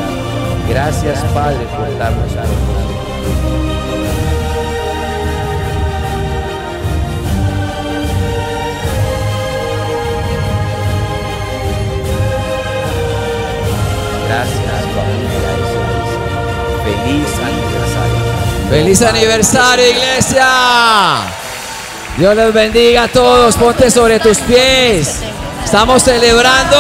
Gracias 0.69 1.23
Padre 1.33 1.67
por 1.67 1.99
darnos 1.99 2.33
propósito. 2.33 2.96
Gracias 14.29 14.59
familia 14.97 15.51
Jesús. 15.57 16.07
Feliz 16.85 17.31
aniversario. 17.45 18.71
Feliz 18.71 19.03
aniversario, 19.03 19.91
iglesia. 19.91 20.49
Dios 22.19 22.35
les 22.35 22.53
bendiga 22.53 23.05
a 23.05 23.09
todos. 23.09 23.57
Ponte 23.57 23.91
sobre 23.91 24.19
tus 24.19 24.39
pies. 24.39 25.21
Estamos 25.65 26.03
celebrando. 26.03 26.77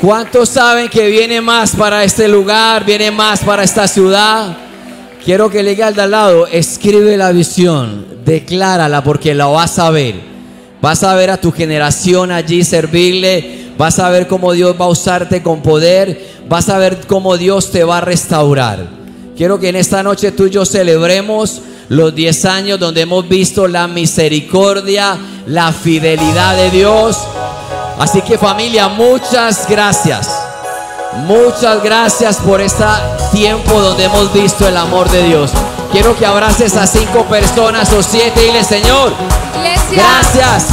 ¿Cuántos 0.00 0.50
saben 0.50 0.88
que 0.88 1.08
viene 1.08 1.40
más 1.40 1.74
para 1.74 2.04
este 2.04 2.28
lugar? 2.28 2.84
Viene 2.84 3.10
más 3.10 3.40
para 3.40 3.64
esta 3.64 3.88
ciudad. 3.88 4.56
Quiero 5.24 5.48
que 5.48 5.62
le 5.62 5.70
diga 5.70 5.86
al 5.86 5.94
de 5.94 6.02
al 6.02 6.10
lado, 6.10 6.46
escribe 6.46 7.16
la 7.16 7.32
visión, 7.32 8.06
declárala 8.26 9.02
porque 9.02 9.34
la 9.34 9.46
vas 9.46 9.78
a 9.78 9.88
ver. 9.88 10.33
Vas 10.84 11.02
a 11.02 11.14
ver 11.14 11.30
a 11.30 11.38
tu 11.38 11.50
generación 11.50 12.30
allí 12.30 12.62
servirle. 12.62 13.70
Vas 13.78 13.98
a 13.98 14.10
ver 14.10 14.28
cómo 14.28 14.52
Dios 14.52 14.76
va 14.78 14.84
a 14.84 14.88
usarte 14.88 15.42
con 15.42 15.62
poder. 15.62 16.42
Vas 16.46 16.68
a 16.68 16.76
ver 16.76 17.06
cómo 17.06 17.38
Dios 17.38 17.70
te 17.70 17.84
va 17.84 17.96
a 17.96 18.00
restaurar. 18.02 18.86
Quiero 19.34 19.58
que 19.58 19.70
en 19.70 19.76
esta 19.76 20.02
noche 20.02 20.30
tú 20.30 20.44
y 20.44 20.50
yo 20.50 20.66
celebremos 20.66 21.62
los 21.88 22.14
10 22.14 22.44
años 22.44 22.78
donde 22.78 23.00
hemos 23.00 23.26
visto 23.26 23.66
la 23.66 23.88
misericordia, 23.88 25.16
la 25.46 25.72
fidelidad 25.72 26.54
de 26.54 26.70
Dios. 26.70 27.16
Así 27.98 28.20
que 28.20 28.36
familia, 28.36 28.88
muchas 28.88 29.66
gracias. 29.66 30.28
Muchas 31.26 31.82
gracias 31.82 32.36
por 32.36 32.60
este 32.60 32.84
tiempo 33.32 33.80
donde 33.80 34.04
hemos 34.04 34.30
visto 34.34 34.68
el 34.68 34.76
amor 34.76 35.10
de 35.10 35.22
Dios. 35.28 35.50
Quiero 35.92 36.14
que 36.14 36.26
abraces 36.26 36.76
a 36.76 36.86
cinco 36.86 37.24
personas 37.24 37.90
o 37.94 38.02
siete 38.02 38.42
y 38.42 38.46
dile, 38.48 38.62
Señor, 38.64 39.14
gracias. 39.90 40.66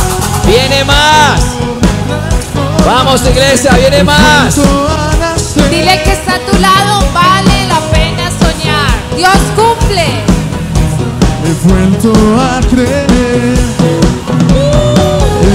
Viene 0.45 0.84
más. 0.86 1.41
Vamos 2.86 3.22
iglesia, 3.28 3.72
viene 3.74 4.03
más. 4.03 4.55
Dile 5.70 6.01
que 6.03 6.12
está 6.12 6.36
a 6.36 6.39
tu 6.39 6.57
lado, 6.59 7.05
vale 7.14 7.68
la 7.68 7.80
pena 7.91 8.30
soñar. 8.39 8.91
Dios 9.16 9.38
cumple. 9.55 10.24
He 11.43 11.68
vuelto 11.68 12.12
a 12.39 12.59
creer 12.70 13.57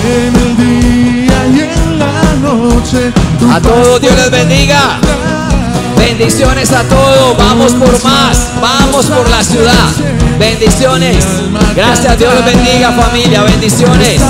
en 0.05 0.37
el 0.37 0.57
día 0.57 1.47
y 1.47 1.61
en 1.61 1.99
la 1.99 2.23
noche. 2.41 3.13
A 3.53 3.61
todos 3.61 4.01
Dios 4.01 4.15
les 4.17 4.31
bendiga. 4.31 4.99
Bendiciones 6.09 6.71
a 6.71 6.85
todos. 6.85 7.37
Vamos 7.37 7.73
por 7.73 8.05
más. 8.05 8.53
Vamos 8.63 9.07
por 9.07 9.29
la 9.29 9.43
ciudad. 9.43 9.91
Bendiciones. 10.39 11.25
Gracias. 11.75 12.17
Dios 12.17 12.33
los 12.33 12.45
bendiga 12.45 12.93
familia. 12.93 13.43
Bendiciones. 13.43 14.23